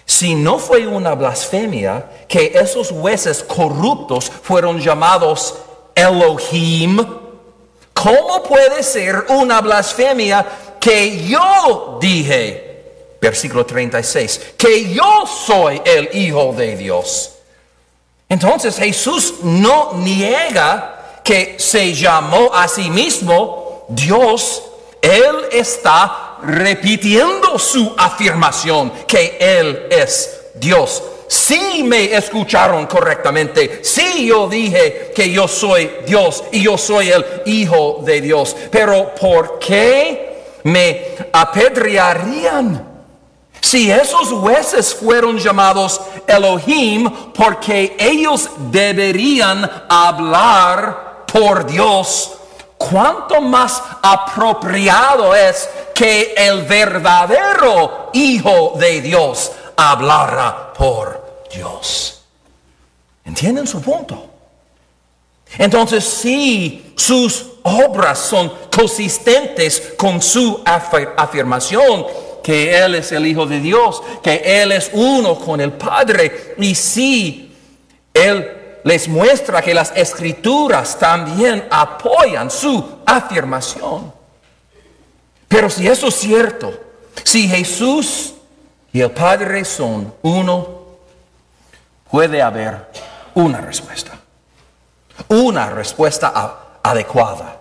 Si 0.05 0.33
no 0.33 0.59
fue 0.59 0.87
una 0.87 1.13
blasfemia 1.13 2.09
que 2.29 2.53
esos 2.55 2.89
jueces 2.89 3.43
corruptos 3.43 4.31
fueron 4.31 4.79
llamados 4.79 5.55
Elohim, 5.93 7.05
¿Cómo 8.01 8.41
puede 8.41 8.81
ser 8.81 9.25
una 9.29 9.61
blasfemia 9.61 10.43
que 10.79 11.27
yo 11.27 11.99
dije, 12.01 13.17
versículo 13.21 13.63
36, 13.63 14.53
que 14.57 14.91
yo 14.91 15.25
soy 15.27 15.79
el 15.85 16.09
Hijo 16.13 16.51
de 16.53 16.75
Dios? 16.77 17.33
Entonces 18.27 18.75
Jesús 18.77 19.35
no 19.43 19.93
niega 19.93 21.19
que 21.23 21.57
se 21.59 21.93
llamó 21.93 22.51
a 22.51 22.67
sí 22.67 22.89
mismo 22.89 23.85
Dios. 23.89 24.63
Él 24.99 25.35
está 25.51 26.37
repitiendo 26.41 27.59
su 27.59 27.93
afirmación 27.95 28.91
que 29.05 29.37
Él 29.39 29.87
es 29.91 30.41
Dios 30.55 31.03
si 31.31 31.81
me 31.83 32.13
escucharon 32.13 32.87
correctamente, 32.87 33.79
si 33.85 34.25
yo 34.27 34.49
dije 34.49 35.13
que 35.15 35.31
yo 35.31 35.47
soy 35.47 35.89
Dios 36.05 36.43
y 36.51 36.61
yo 36.61 36.77
soy 36.77 37.07
el 37.07 37.25
Hijo 37.45 38.01
de 38.03 38.19
Dios, 38.19 38.53
pero 38.69 39.15
¿por 39.15 39.57
qué 39.57 40.59
me 40.65 41.15
apedrearían? 41.31 42.85
Si 43.61 43.89
esos 43.89 44.27
jueces 44.27 44.93
fueron 44.93 45.39
llamados 45.39 46.01
Elohim 46.27 47.09
porque 47.33 47.95
ellos 47.97 48.49
deberían 48.69 49.85
hablar 49.87 51.23
por 51.31 51.65
Dios, 51.65 52.33
¿cuánto 52.77 53.39
más 53.39 53.81
apropiado 54.01 55.33
es 55.33 55.69
que 55.95 56.33
el 56.35 56.63
verdadero 56.63 58.09
Hijo 58.11 58.73
de 58.77 58.99
Dios 58.99 59.53
hablara 59.77 60.73
por 60.73 61.20
Dios. 61.53 62.23
¿Entienden 63.25 63.67
su 63.67 63.81
punto? 63.81 64.27
Entonces, 65.57 66.03
si 66.03 66.93
sus 66.95 67.45
obras 67.63 68.19
son 68.19 68.51
consistentes 68.73 69.93
con 69.97 70.21
su 70.21 70.61
afirmación 70.65 72.05
que 72.41 72.77
Él 72.77 72.95
es 72.95 73.11
el 73.11 73.27
Hijo 73.27 73.45
de 73.45 73.59
Dios, 73.59 74.01
que 74.23 74.61
Él 74.61 74.71
es 74.71 74.89
uno 74.93 75.37
con 75.37 75.61
el 75.61 75.73
Padre, 75.73 76.55
y 76.57 76.73
si 76.73 77.55
Él 78.13 78.79
les 78.83 79.07
muestra 79.07 79.61
que 79.61 79.73
las 79.73 79.91
escrituras 79.95 80.97
también 80.97 81.67
apoyan 81.69 82.49
su 82.49 82.83
afirmación. 83.05 84.11
Pero 85.47 85.69
si 85.69 85.87
eso 85.87 86.07
es 86.07 86.15
cierto, 86.15 86.73
si 87.23 87.47
Jesús 87.47 88.33
y 88.91 89.01
el 89.01 89.11
Padre 89.11 89.63
son 89.65 90.13
uno, 90.23 90.80
puede 92.11 92.41
haber 92.41 92.89
una 93.33 93.61
respuesta. 93.61 94.11
Una 95.29 95.69
respuesta 95.69 96.33
adecuada. 96.83 97.57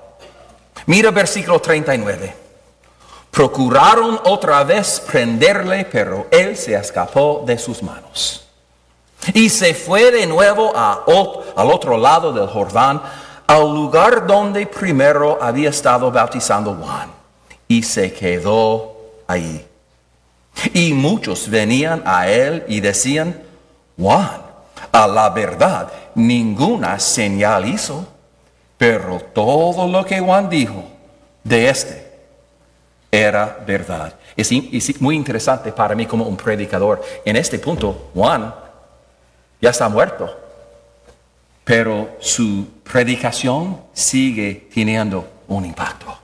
Mira 0.87 1.11
versículo 1.11 1.61
39. 1.61 2.35
Procuraron 3.31 4.21
otra 4.25 4.65
vez 4.65 5.01
prenderle, 5.01 5.85
pero 5.85 6.27
él 6.31 6.57
se 6.57 6.75
escapó 6.75 7.45
de 7.47 7.57
sus 7.59 7.83
manos. 7.83 8.49
Y 9.35 9.49
se 9.51 9.75
fue 9.75 10.11
de 10.11 10.27
nuevo 10.27 10.73
al 10.75 11.71
otro 11.71 11.97
lado 11.97 12.33
del 12.33 12.49
Jordán, 12.49 13.01
al 13.47 13.63
lugar 13.75 14.27
donde 14.27 14.67
primero 14.67 15.39
había 15.41 15.71
estado 15.71 16.11
bautizando 16.11 16.75
Juan. 16.75 17.11
Y 17.69 17.85
se 17.85 18.13
quedó 18.13 18.97
ahí. 19.29 19.65
Y 20.75 20.93
muchos 20.93 21.49
venían 21.49 22.03
a 22.05 22.29
él 22.29 22.65
y 22.67 22.81
decían, 22.81 23.50
Juan, 24.01 24.41
a 24.93 25.07
la 25.07 25.29
verdad, 25.29 25.93
ninguna 26.15 26.99
señal 26.99 27.67
hizo, 27.67 28.07
pero 28.79 29.21
todo 29.35 29.87
lo 29.87 30.05
que 30.05 30.21
Juan 30.21 30.49
dijo 30.49 30.83
de 31.45 31.69
este 31.69 32.11
era 33.11 33.59
verdad. 33.67 34.15
Es, 34.37 34.51
muy 35.01 35.17
interesante 35.17 35.73
para 35.73 35.95
mí 35.95 36.07
como 36.07 36.25
un 36.25 36.37
predicador. 36.37 37.03
En 37.25 37.37
este 37.37 37.59
punto, 37.59 38.11
Juan 38.15 38.55
ya 39.61 39.71
está 39.71 39.89
muerto, 39.89 40.35
pero 41.65 42.17
su 42.21 42.67
predicación 42.83 43.81
sigue 43.93 44.69
teniendo 44.73 45.29
un 45.49 45.67
impacto. 45.67 46.17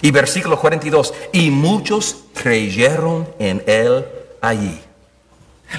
Y 0.00 0.10
versículo 0.10 0.60
42, 0.60 1.14
y 1.32 1.50
muchos 1.50 2.24
creyeron 2.34 3.26
en 3.38 3.62
él 3.66 4.04
allí. 4.40 4.80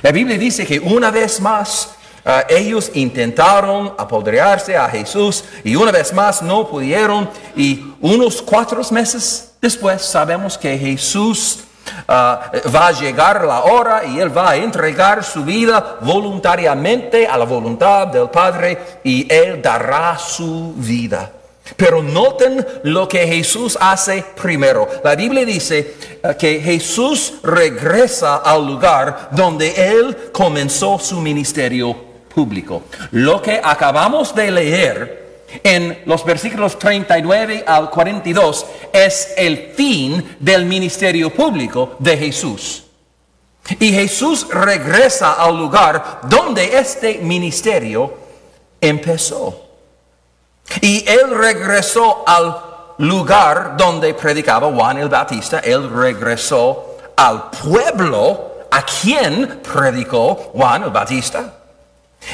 La 0.01 0.11
Biblia 0.11 0.37
dice 0.37 0.65
que 0.65 0.79
una 0.79 1.11
vez 1.11 1.39
más 1.41 1.91
ah, 2.25 2.43
ellos 2.47 2.91
intentaron 2.93 3.93
apoderarse 3.97 4.77
a 4.77 4.87
Jesús 4.89 5.43
y 5.63 5.75
una 5.75 5.91
vez 5.91 6.13
más 6.13 6.41
no 6.41 6.67
pudieron 6.67 7.29
y 7.55 7.93
unos 7.99 8.41
cuatro 8.41 8.81
meses 8.91 9.53
después 9.61 10.01
sabemos 10.01 10.57
que 10.57 10.77
Jesús 10.77 11.59
ah, 12.07 12.51
va 12.73 12.87
a 12.87 12.91
llegar 12.91 13.43
la 13.43 13.63
hora 13.63 14.05
y 14.05 14.19
Él 14.19 14.35
va 14.35 14.51
a 14.51 14.55
entregar 14.55 15.23
su 15.23 15.43
vida 15.43 15.97
voluntariamente 16.01 17.27
a 17.27 17.37
la 17.37 17.45
voluntad 17.45 18.07
del 18.07 18.29
Padre 18.29 18.99
y 19.03 19.31
Él 19.31 19.61
dará 19.61 20.17
su 20.17 20.73
vida. 20.77 21.31
Pero 21.75 22.01
noten 22.01 22.65
lo 22.83 23.07
que 23.07 23.27
Jesús 23.27 23.77
hace 23.79 24.23
primero. 24.41 24.87
La 25.03 25.15
Biblia 25.15 25.45
dice 25.45 25.95
eh, 26.23 26.35
que 26.37 26.59
Jesús 26.59 27.35
regresa 27.43 28.37
al 28.37 28.65
lugar 28.65 29.29
donde 29.31 29.73
Él 29.75 30.31
comenzó 30.31 30.99
su 30.99 31.19
ministerio 31.21 31.95
público. 32.33 32.83
Lo 33.11 33.41
que 33.41 33.59
acabamos 33.63 34.33
de 34.33 34.51
leer 34.51 35.19
en 35.63 36.03
los 36.05 36.23
versículos 36.23 36.77
39 36.77 37.63
al 37.65 37.89
42 37.89 38.65
es 38.93 39.33
el 39.35 39.71
fin 39.75 40.37
del 40.39 40.65
ministerio 40.65 41.33
público 41.33 41.95
de 41.99 42.17
Jesús. 42.17 42.83
Y 43.79 43.91
Jesús 43.91 44.47
regresa 44.49 45.33
al 45.33 45.57
lugar 45.57 46.21
donde 46.23 46.77
este 46.77 47.19
ministerio 47.19 48.13
empezó. 48.81 49.68
Y 50.81 51.07
él 51.07 51.29
regresó 51.31 52.23
al 52.27 52.69
lugar 52.99 53.75
donde 53.77 54.13
predicaba 54.13 54.71
Juan 54.71 54.97
el 54.99 55.09
Bautista. 55.09 55.59
Él 55.59 55.89
regresó 55.89 56.97
al 57.15 57.49
pueblo 57.49 58.65
a 58.71 58.83
quien 58.83 59.61
predicó 59.61 60.35
Juan 60.53 60.83
el 60.83 60.89
Bautista. 60.89 61.53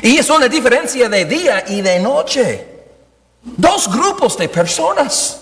Y 0.01 0.17
es 0.17 0.29
una 0.29 0.47
diferencia 0.47 1.07
de 1.07 1.25
día 1.25 1.63
y 1.67 1.81
de 1.81 1.99
noche. 1.99 2.67
Dos 3.41 3.89
grupos 3.91 4.37
de 4.37 4.49
personas. 4.49 5.41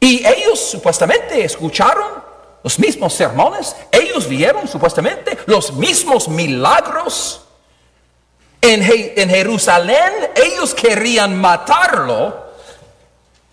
Y 0.00 0.26
ellos 0.26 0.60
supuestamente 0.60 1.44
escucharon 1.44 2.28
los 2.62 2.78
mismos 2.78 3.14
sermones. 3.14 3.74
Ellos 3.90 4.28
vieron 4.28 4.66
supuestamente 4.68 5.38
los 5.46 5.72
mismos 5.72 6.28
milagros. 6.28 7.42
En, 8.60 8.82
Jerusalén 8.82 10.12
ellos 10.34 10.74
querían 10.74 11.40
matarlo, 11.40 12.48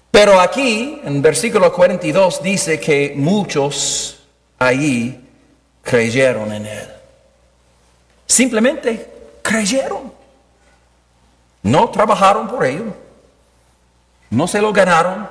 pero 0.09 0.39
aquí 0.39 0.99
en 1.03 1.21
versículo 1.21 1.71
42 1.71 2.41
dice 2.41 2.79
que 2.79 3.13
muchos 3.15 4.19
allí 4.57 5.19
creyeron 5.83 6.51
en 6.53 6.65
él. 6.65 6.87
Simplemente 8.25 9.13
creyeron. 9.41 10.11
No 11.61 11.89
trabajaron 11.89 12.47
por 12.47 12.65
ello. 12.65 12.93
No 14.29 14.47
se 14.47 14.61
lo 14.61 14.73
ganaron. 14.73 15.29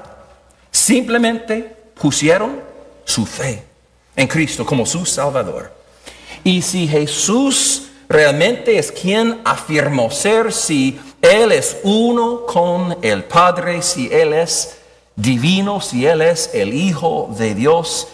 Simplemente 0.71 1.63
pusieron 1.95 2.61
su 3.05 3.27
fe 3.27 3.65
en 4.15 4.29
Cristo 4.29 4.65
como 4.65 4.87
su 4.87 5.05
Salvador. 5.05 5.73
Y 6.43 6.63
si 6.63 6.87
Jesús 6.87 7.89
realmente 8.09 8.79
es 8.79 8.93
quien 8.93 9.41
afirmó 9.45 10.11
ser, 10.11 10.53
si 10.53 11.01
Él 11.21 11.53
es 11.53 11.79
uno 11.83 12.47
con 12.47 12.99
el 13.03 13.25
Padre, 13.25 13.83
si 13.83 14.13
Él 14.13 14.33
es 14.33 14.79
divino, 15.17 15.81
si 15.81 16.07
Él 16.07 16.23
es 16.23 16.51
el 16.55 16.75
Hijo 16.75 17.29
de 17.37 17.55
Dios, 17.55 18.09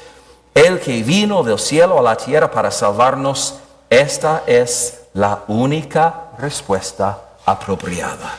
el 0.55 0.81
que 0.81 1.03
vino 1.03 1.42
del 1.42 1.59
cielo 1.59 1.98
a 1.98 2.03
la 2.03 2.16
tierra 2.16 2.50
para 2.50 2.70
salvarnos, 2.70 3.55
esta 3.88 4.42
es 4.46 5.00
la 5.14 5.44
única 5.48 6.31
respuesta 6.38 7.18
apropiada. 7.44 8.38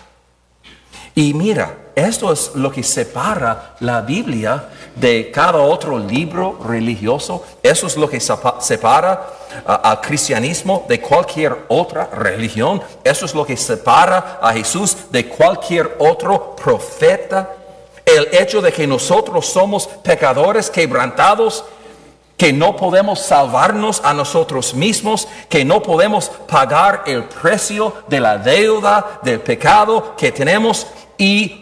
Y 1.16 1.34
mira, 1.34 1.76
esto 1.96 2.32
es 2.32 2.52
lo 2.56 2.72
que 2.72 2.84
separa 2.84 3.76
la 3.82 4.02
Biblia 4.02 4.70
de 4.96 5.30
cada 5.30 5.60
otro 5.60 6.00
libro 6.00 6.58
religioso. 6.66 7.44
Eso 7.62 7.88
es 7.88 7.98
lo 7.98 8.10
que 8.10 8.20
separa 8.20 9.28
al 9.66 10.02
cristianismo 10.02 10.86
de 10.88 11.00
cualquier 11.02 11.66
otra 11.68 12.10
religión. 12.14 12.82
Eso 13.04 13.26
es 13.26 13.34
lo 13.34 13.46
que 13.46 13.58
separa 13.58 14.40
a 14.42 14.54
Jesús 14.54 14.98
de 15.10 15.28
cualquier 15.28 15.96
otro 16.00 16.56
profeta. 16.56 17.56
El 18.06 18.28
hecho 18.32 18.62
de 18.62 18.72
que 18.72 18.88
nosotros 18.88 19.46
somos 19.46 19.88
pecadores 19.88 20.70
quebrantados 20.70 21.64
que 22.42 22.52
no 22.52 22.76
podemos 22.76 23.20
salvarnos 23.20 24.02
a 24.04 24.16
nosotros 24.16 24.74
mismos, 24.74 25.28
que 25.48 25.64
no 25.64 25.84
podemos 25.84 26.28
pagar 26.48 27.04
el 27.06 27.26
precio 27.26 27.94
de 28.08 28.20
la 28.20 28.40
deuda 28.40 29.20
del 29.22 29.40
pecado 29.42 30.16
que 30.18 30.32
tenemos 30.32 30.88
y 31.20 31.62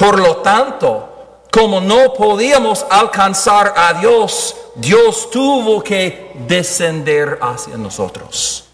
por 0.00 0.18
lo 0.18 0.36
tanto, 0.36 1.09
como 1.50 1.80
no 1.80 2.14
podíamos 2.14 2.86
alcanzar 2.88 3.74
a 3.76 3.94
Dios, 3.94 4.54
Dios 4.76 5.30
tuvo 5.30 5.82
que 5.82 6.32
descender 6.46 7.38
hacia 7.40 7.76
nosotros. 7.76 8.64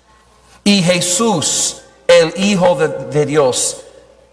Y 0.62 0.82
Jesús, 0.82 1.82
el 2.06 2.32
Hijo 2.36 2.74
de, 2.74 3.24
Dios, 3.26 3.78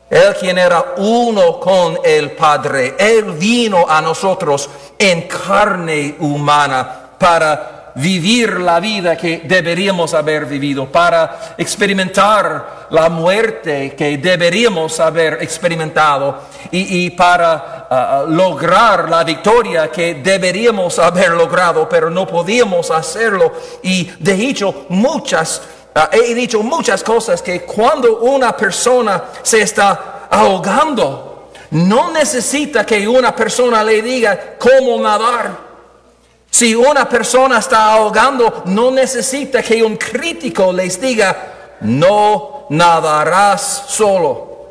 él 0.09 0.35
quien 0.39 0.57
era 0.57 0.95
uno 0.97 1.59
con 1.59 1.99
el 2.03 2.31
Padre, 2.31 2.95
Él 2.99 3.31
vino 3.31 3.85
a 3.87 4.01
nosotros 4.01 4.69
en 4.99 5.27
carne 5.27 6.15
humana 6.19 7.11
para 7.17 7.82
vivir 7.95 8.59
la 8.59 8.79
vida 8.79 9.15
que 9.15 9.41
deberíamos 9.43 10.13
haber 10.13 10.45
vivido, 10.45 10.87
para 10.87 11.55
experimentar 11.57 12.87
la 12.89 13.09
muerte 13.09 13.95
que 13.95 14.17
deberíamos 14.17 14.99
haber 14.99 15.41
experimentado 15.41 16.39
y, 16.71 17.09
para 17.11 17.53
ah, 17.53 17.87
ah, 17.89 18.25
lograr 18.27 19.09
la 19.09 19.23
victoria 19.23 19.91
que 19.91 20.15
deberíamos 20.15 20.97
haber 20.99 21.31
logrado, 21.31 21.87
pero 21.87 22.09
no 22.09 22.25
podíamos 22.25 22.89
hacerlo. 22.91 23.53
Y 23.83 24.05
de 24.19 24.33
hecho, 24.33 24.85
muchas, 24.89 25.61
ah, 25.93 26.09
he 26.11 26.33
dicho 26.33 26.61
muchas 26.63 27.03
cosas 27.03 27.41
que 27.41 27.61
cuando 27.61 28.19
una 28.19 28.55
persona 28.55 29.23
se 29.41 29.61
está 29.61 30.27
ahogando, 30.29 31.51
no 31.71 32.11
necesita 32.11 32.85
que 32.85 33.07
una 33.07 33.35
persona 33.35 33.83
le 33.83 34.01
diga 34.01 34.55
cómo 34.57 35.01
nadar. 35.01 35.72
Si 36.53 36.75
una 36.75 37.09
persona 37.09 37.57
está 37.57 37.93
ahogando, 37.93 38.61
no 38.65 38.91
necesita 38.91 39.63
que 39.63 39.81
un 39.81 39.97
crítico 39.97 40.71
les 40.71 41.01
diga, 41.01 41.77
no 41.81 42.67
nadarás 42.69 43.85
solo. 43.87 44.67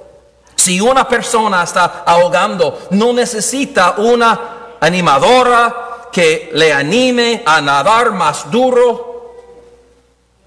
Si 0.55 0.81
una 0.81 1.09
persona 1.09 1.65
está 1.65 2.05
ahogando, 2.07 2.87
no 2.91 3.13
necesita 3.13 3.97
una 3.99 4.77
animadora 4.79 6.07
que 6.13 6.51
le 6.53 6.73
anime 6.73 7.43
a 7.45 7.61
nadar 7.61 8.13
más 8.13 8.49
duro. 8.49 9.35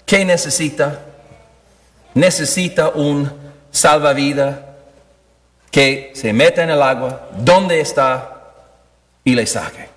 ¿Qué 0.06 0.24
necesita? 0.24 1.00
Necesita 2.14 2.88
un 2.94 3.30
salvavidas 3.70 4.56
que 5.70 6.12
se 6.14 6.32
meta 6.32 6.62
en 6.62 6.70
el 6.70 6.80
agua, 6.80 7.28
donde 7.36 7.78
está, 7.78 8.54
y 9.22 9.34
le 9.34 9.46
saque. 9.46 9.95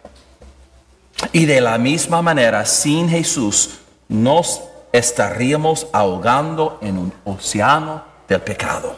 Y 1.32 1.45
de 1.45 1.61
la 1.61 1.78
misma 1.78 2.22
manera, 2.22 2.65
sin 2.65 3.09
Jesús, 3.09 3.80
nos 4.07 4.61
estaríamos 4.91 5.88
ahogando 5.91 6.80
en 6.82 6.97
un 6.97 7.13
océano 7.26 8.03
del 8.28 8.41
pecado. 8.41 8.95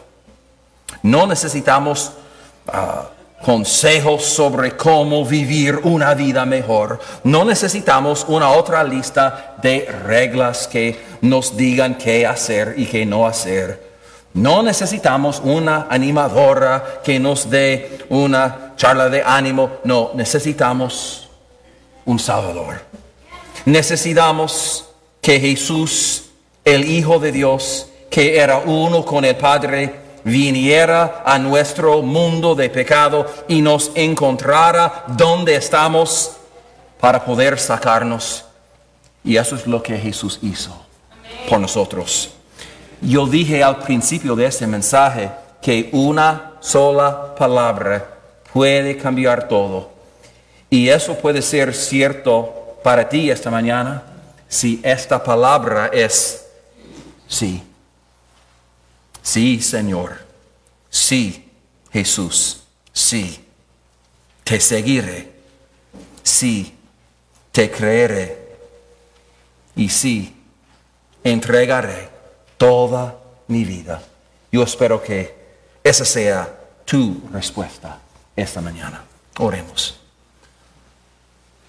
No 1.04 1.26
necesitamos 1.26 2.12
ah, 2.68 3.10
consejos 3.44 4.24
sobre 4.24 4.78
cómo 4.78 5.26
vivir 5.26 5.80
una 5.84 6.14
vida 6.14 6.46
mejor. 6.46 7.00
No 7.24 7.44
necesitamos 7.44 8.26
una 8.28 8.50
otra 8.52 8.84
lista 8.84 9.56
de 9.62 9.86
reglas 10.06 10.68
que 10.68 11.04
nos 11.22 11.58
digan 11.58 11.96
qué 11.96 12.26
hacer 12.26 12.76
y 12.78 12.86
qué 12.86 13.06
no 13.06 13.26
hacer. 13.26 13.92
No 14.34 14.64
necesitamos 14.64 15.42
una 15.44 15.88
animadora 15.90 17.02
que 17.04 17.20
nos 17.20 17.50
dé 17.50 18.06
una 18.10 18.74
charla 18.78 19.10
de 19.10 19.22
ánimo. 19.24 19.72
No, 19.84 20.12
necesitamos 20.14 21.21
un 22.06 22.20
Salvador. 22.20 22.82
Necesitamos 23.66 24.86
que 25.22 25.40
Jesús, 25.40 26.26
el 26.66 26.90
Hijo 26.90 27.20
de 27.20 27.32
Dios, 27.32 27.88
que 28.10 28.38
era 28.40 28.58
uno 28.60 29.06
con 29.06 29.24
el 29.24 29.36
Padre, 29.36 30.02
viniera 30.24 31.24
a 31.26 31.40
nuestro 31.40 32.02
mundo 32.02 32.56
de 32.56 32.70
pecado 32.70 33.26
y 33.48 33.62
nos 33.62 33.92
encontrara 33.96 35.06
donde 35.08 35.56
estamos 35.56 36.34
para 37.00 37.24
poder 37.24 37.60
sacarnos. 37.60 38.46
Y 39.24 39.38
eso 39.38 39.56
es 39.56 39.68
lo 39.68 39.82
que 39.82 39.98
Jesús 39.98 40.40
hizo 40.42 40.76
por 41.50 41.60
nosotros. 41.60 42.32
Yo 43.02 43.26
dije 43.26 43.64
al 43.64 43.80
principio 43.80 44.36
de 44.36 44.46
este 44.46 44.68
mensaje 44.68 45.32
que 45.62 45.90
una 45.92 46.54
sola 46.60 47.36
palabra 47.36 48.18
puede 48.54 48.98
cambiar 48.98 49.48
todo. 49.48 49.91
Y 50.72 50.88
eso 50.88 51.16
puede 51.18 51.42
ser 51.42 51.76
cierto 51.76 52.80
para 52.82 53.08
ti 53.08 53.30
esta 53.30 53.52
mañana 53.52 54.04
si 54.48 54.80
esta 54.84 55.22
palabra 55.22 55.90
es 55.94 56.46
sí. 57.28 57.62
Sí, 59.22 59.62
Señor. 59.62 60.18
Sí, 60.90 61.52
Jesús. 61.92 62.64
Sí. 62.94 63.46
Te 64.46 64.60
seguiré. 64.62 65.32
Sí, 66.24 66.74
te 67.52 67.70
creeré. 67.70 68.56
Y 69.76 69.90
sí, 69.90 70.36
entregaré 71.22 72.10
toda 72.58 73.18
mi 73.48 73.66
vida. 73.66 74.02
Yo 74.52 74.64
espero 74.64 75.04
que 75.04 75.36
esa 75.84 76.06
sea 76.06 76.60
tu 76.86 77.22
respuesta 77.34 78.00
esta 78.36 78.62
mañana. 78.62 79.04
Oremos. 79.38 80.01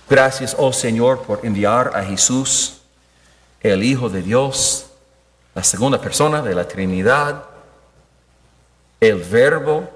Gracias, 0.08 0.54
oh 0.58 0.72
Señor, 0.72 1.22
por 1.22 1.44
enviar 1.44 1.92
a 1.94 2.02
Jesús, 2.02 2.80
el 3.60 3.82
Hijo 3.82 4.08
de 4.08 4.22
Dios, 4.22 4.86
la 5.54 5.62
segunda 5.62 6.00
persona 6.00 6.42
de 6.42 6.54
la 6.54 6.66
Trinidad. 6.66 7.44
El 9.00 9.22
Verbo 9.22 9.88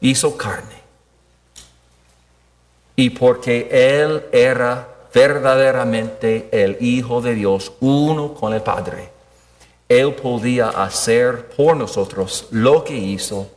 hizo 0.00 0.36
carne. 0.36 0.82
Y 2.96 3.10
porque 3.10 3.68
Él 3.70 4.24
era 4.32 4.88
verdaderamente 5.14 6.48
el 6.52 6.76
Hijo 6.80 7.20
de 7.20 7.34
Dios, 7.34 7.72
uno 7.80 8.34
con 8.34 8.52
el 8.52 8.62
Padre, 8.62 9.10
Él 9.88 10.14
podía 10.14 10.68
hacer 10.68 11.48
por 11.48 11.76
nosotros 11.76 12.48
lo 12.50 12.82
que 12.84 12.96
hizo, 12.96 13.50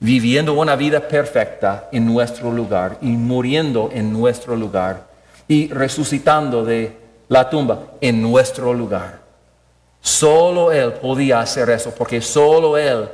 viviendo 0.00 0.52
una 0.52 0.76
vida 0.76 1.08
perfecta 1.08 1.88
en 1.90 2.06
nuestro 2.06 2.52
lugar 2.52 2.98
y 3.00 3.08
muriendo 3.08 3.90
en 3.92 4.12
nuestro 4.12 4.54
lugar 4.54 5.07
y 5.48 5.68
resucitando 5.68 6.64
de 6.64 6.96
la 7.28 7.48
tumba 7.48 7.94
en 8.00 8.22
nuestro 8.22 8.72
lugar. 8.74 9.20
Solo 10.00 10.70
Él 10.70 10.92
podía 10.94 11.40
hacer 11.40 11.70
eso 11.70 11.92
porque 11.94 12.20
solo 12.20 12.76
Él 12.76 13.08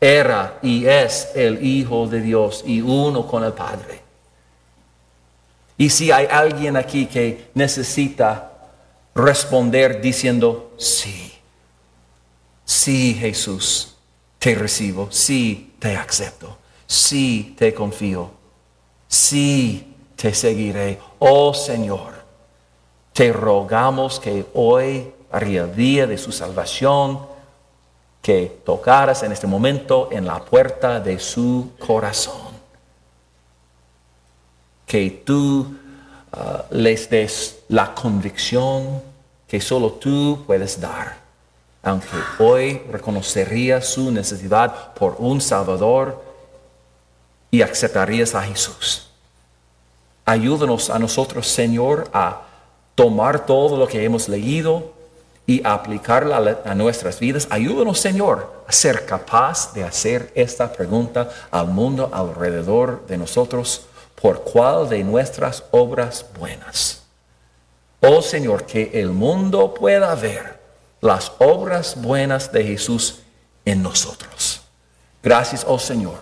era 0.00 0.58
y 0.62 0.86
es 0.86 1.30
el 1.34 1.64
Hijo 1.64 2.06
de 2.06 2.20
Dios 2.20 2.62
y 2.66 2.80
uno 2.80 3.26
con 3.26 3.42
el 3.42 3.52
Padre. 3.52 4.02
Y 5.76 5.90
si 5.90 6.12
hay 6.12 6.26
alguien 6.30 6.76
aquí 6.76 7.06
que 7.06 7.50
necesita 7.54 8.52
responder 9.14 10.00
diciendo, 10.00 10.72
sí, 10.76 11.32
sí 12.64 13.14
Jesús, 13.14 13.96
te 14.38 14.54
recibo, 14.54 15.08
sí 15.10 15.74
te 15.78 15.96
acepto, 15.96 16.58
sí 16.86 17.54
te 17.58 17.74
confío, 17.74 18.30
sí 19.08 19.93
te 20.16 20.34
seguiré, 20.34 20.98
oh 21.18 21.52
Señor, 21.54 22.12
te 23.12 23.32
rogamos 23.32 24.20
que 24.20 24.46
hoy, 24.54 25.12
el 25.32 25.74
día 25.74 26.06
de 26.06 26.18
su 26.18 26.32
salvación, 26.32 27.20
que 28.22 28.60
tocaras 28.64 29.22
en 29.22 29.32
este 29.32 29.46
momento 29.46 30.08
en 30.10 30.24
la 30.24 30.42
puerta 30.42 30.98
de 30.98 31.18
su 31.18 31.72
corazón 31.78 32.54
que 34.86 35.10
tú 35.24 35.74
ah, 36.32 36.66
les 36.70 37.08
des 37.10 37.64
la 37.68 37.94
convicción 37.94 39.02
que 39.48 39.60
solo 39.60 39.92
tú 39.92 40.44
puedes 40.46 40.80
dar. 40.80 41.16
Aunque 41.82 42.16
hoy 42.38 42.80
reconocería 42.90 43.82
su 43.82 44.10
necesidad 44.10 44.94
por 44.94 45.16
un 45.18 45.40
Salvador 45.40 46.22
y 47.50 47.60
aceptarías 47.60 48.34
a 48.34 48.42
Jesús. 48.42 49.10
Ayúdanos 50.24 50.90
a 50.90 50.98
nosotros, 50.98 51.46
Señor, 51.46 52.08
a 52.12 52.42
tomar 52.94 53.44
todo 53.44 53.76
lo 53.76 53.86
que 53.86 54.04
hemos 54.04 54.28
leído 54.28 54.92
y 55.46 55.64
aplicarlo 55.66 56.34
a 56.34 56.74
nuestras 56.74 57.20
vidas. 57.20 57.46
Ayúdanos, 57.50 58.00
Señor, 58.00 58.64
a 58.66 58.72
ser 58.72 59.04
capaz 59.04 59.74
de 59.74 59.84
hacer 59.84 60.32
esta 60.34 60.72
pregunta 60.72 61.28
al 61.50 61.68
mundo 61.68 62.08
alrededor 62.12 63.06
de 63.06 63.18
nosotros 63.18 63.82
por 64.20 64.42
cuál 64.42 64.88
de 64.88 65.04
nuestras 65.04 65.64
obras 65.70 66.24
buenas. 66.38 67.02
Oh 68.00 68.22
Señor, 68.22 68.64
que 68.64 68.90
el 68.94 69.10
mundo 69.10 69.74
pueda 69.74 70.14
ver 70.14 70.60
las 71.00 71.32
obras 71.38 72.00
buenas 72.00 72.50
de 72.50 72.64
Jesús 72.64 73.20
en 73.64 73.82
nosotros. 73.82 74.62
Gracias, 75.22 75.64
oh 75.68 75.78
Señor, 75.78 76.20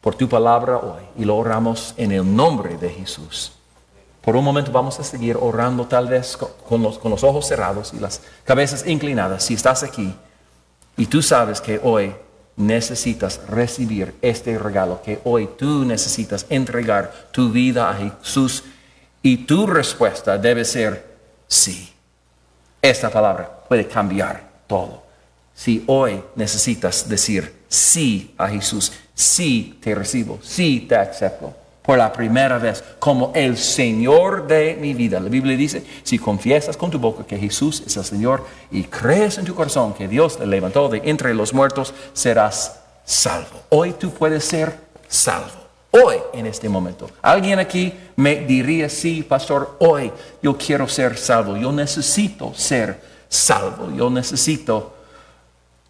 por 0.00 0.14
tu 0.14 0.28
palabra 0.28 0.78
hoy 0.78 1.02
y 1.16 1.24
lo 1.24 1.36
oramos 1.36 1.94
en 1.96 2.12
el 2.12 2.36
nombre 2.36 2.76
de 2.76 2.90
Jesús. 2.90 3.52
Por 4.22 4.36
un 4.36 4.44
momento 4.44 4.70
vamos 4.70 4.98
a 5.00 5.04
seguir 5.04 5.36
orando 5.40 5.86
tal 5.86 6.08
vez 6.08 6.36
con 6.36 6.82
los, 6.82 6.98
con 6.98 7.10
los 7.10 7.24
ojos 7.24 7.46
cerrados 7.46 7.92
y 7.94 7.98
las 7.98 8.20
cabezas 8.44 8.86
inclinadas 8.86 9.44
si 9.44 9.54
estás 9.54 9.82
aquí 9.82 10.14
y 10.96 11.06
tú 11.06 11.22
sabes 11.22 11.60
que 11.60 11.80
hoy 11.82 12.14
necesitas 12.56 13.40
recibir 13.48 14.14
este 14.20 14.58
regalo, 14.58 15.00
que 15.02 15.20
hoy 15.24 15.48
tú 15.58 15.84
necesitas 15.84 16.46
entregar 16.50 17.28
tu 17.32 17.50
vida 17.50 17.90
a 17.90 17.94
Jesús 17.94 18.64
y 19.22 19.38
tu 19.38 19.66
respuesta 19.66 20.36
debe 20.36 20.64
ser 20.64 21.16
sí. 21.46 21.92
Esta 22.82 23.10
palabra 23.10 23.50
puede 23.68 23.86
cambiar 23.86 24.42
todo. 24.66 25.02
Si 25.54 25.84
hoy 25.86 26.22
necesitas 26.36 27.08
decir 27.08 27.64
sí 27.68 28.34
a 28.38 28.48
Jesús, 28.48 28.92
sí 29.20 29.78
te 29.82 29.94
recibo, 29.94 30.38
sí 30.42 30.86
te 30.88 30.96
acepto, 30.96 31.52
por 31.82 31.98
la 31.98 32.12
primera 32.12 32.58
vez 32.58 32.82
como 32.98 33.32
el 33.34 33.58
Señor 33.58 34.46
de 34.46 34.76
mi 34.80 34.94
vida. 34.94 35.20
La 35.20 35.28
Biblia 35.28 35.56
dice, 35.56 35.84
si 36.02 36.18
confiesas 36.18 36.76
con 36.76 36.90
tu 36.90 36.98
boca 36.98 37.24
que 37.24 37.36
Jesús 37.38 37.82
es 37.86 37.96
el 37.96 38.04
Señor 38.04 38.46
y 38.70 38.84
crees 38.84 39.38
en 39.38 39.44
tu 39.44 39.54
corazón 39.54 39.92
que 39.92 40.08
Dios 40.08 40.38
le 40.40 40.46
levantó 40.46 40.88
de 40.88 41.02
entre 41.04 41.34
los 41.34 41.52
muertos, 41.52 41.92
serás 42.12 42.80
salvo. 43.04 43.60
Hoy 43.68 43.92
tú 43.92 44.10
puedes 44.10 44.44
ser 44.44 44.74
salvo. 45.08 45.60
Hoy, 45.90 46.16
en 46.32 46.46
este 46.46 46.68
momento. 46.68 47.10
Alguien 47.20 47.58
aquí 47.58 47.92
me 48.14 48.36
diría, 48.36 48.88
sí, 48.88 49.22
pastor, 49.22 49.76
hoy 49.80 50.12
yo 50.40 50.56
quiero 50.56 50.88
ser 50.88 51.18
salvo. 51.18 51.56
Yo 51.56 51.72
necesito 51.72 52.54
ser 52.54 53.00
salvo. 53.28 53.90
Yo 53.94 54.08
necesito 54.08 54.94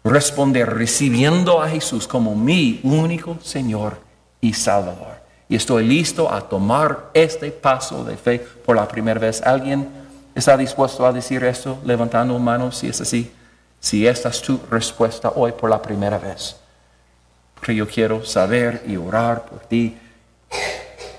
responder 0.03 0.69
recibiendo 0.73 1.61
a 1.61 1.69
Jesús 1.69 2.07
como 2.07 2.35
mi 2.35 2.79
único 2.83 3.37
Señor 3.41 3.99
y 4.39 4.53
Salvador 4.53 5.21
y 5.51 5.55
estoy 5.57 5.85
listo 5.85 6.33
a 6.33 6.39
tomar 6.47 7.09
este 7.13 7.51
paso 7.51 8.05
de 8.05 8.15
fe 8.15 8.39
por 8.39 8.77
la 8.77 8.87
primera 8.87 9.19
vez. 9.19 9.41
¿Alguien 9.41 9.85
está 10.33 10.55
dispuesto 10.55 11.05
a 11.05 11.11
decir 11.11 11.43
esto 11.43 11.77
levantando 11.83 12.39
manos 12.39 12.77
si 12.77 12.87
es 12.87 13.01
así? 13.01 13.29
Si 13.77 14.07
esta 14.07 14.29
es 14.29 14.41
tu 14.41 14.61
respuesta 14.69 15.33
hoy 15.35 15.51
por 15.51 15.69
la 15.69 15.81
primera 15.81 16.17
vez. 16.17 16.55
Porque 17.53 17.75
yo 17.75 17.85
quiero 17.85 18.23
saber 18.23 18.81
y 18.87 18.95
orar 18.95 19.43
por 19.43 19.59
ti 19.59 19.97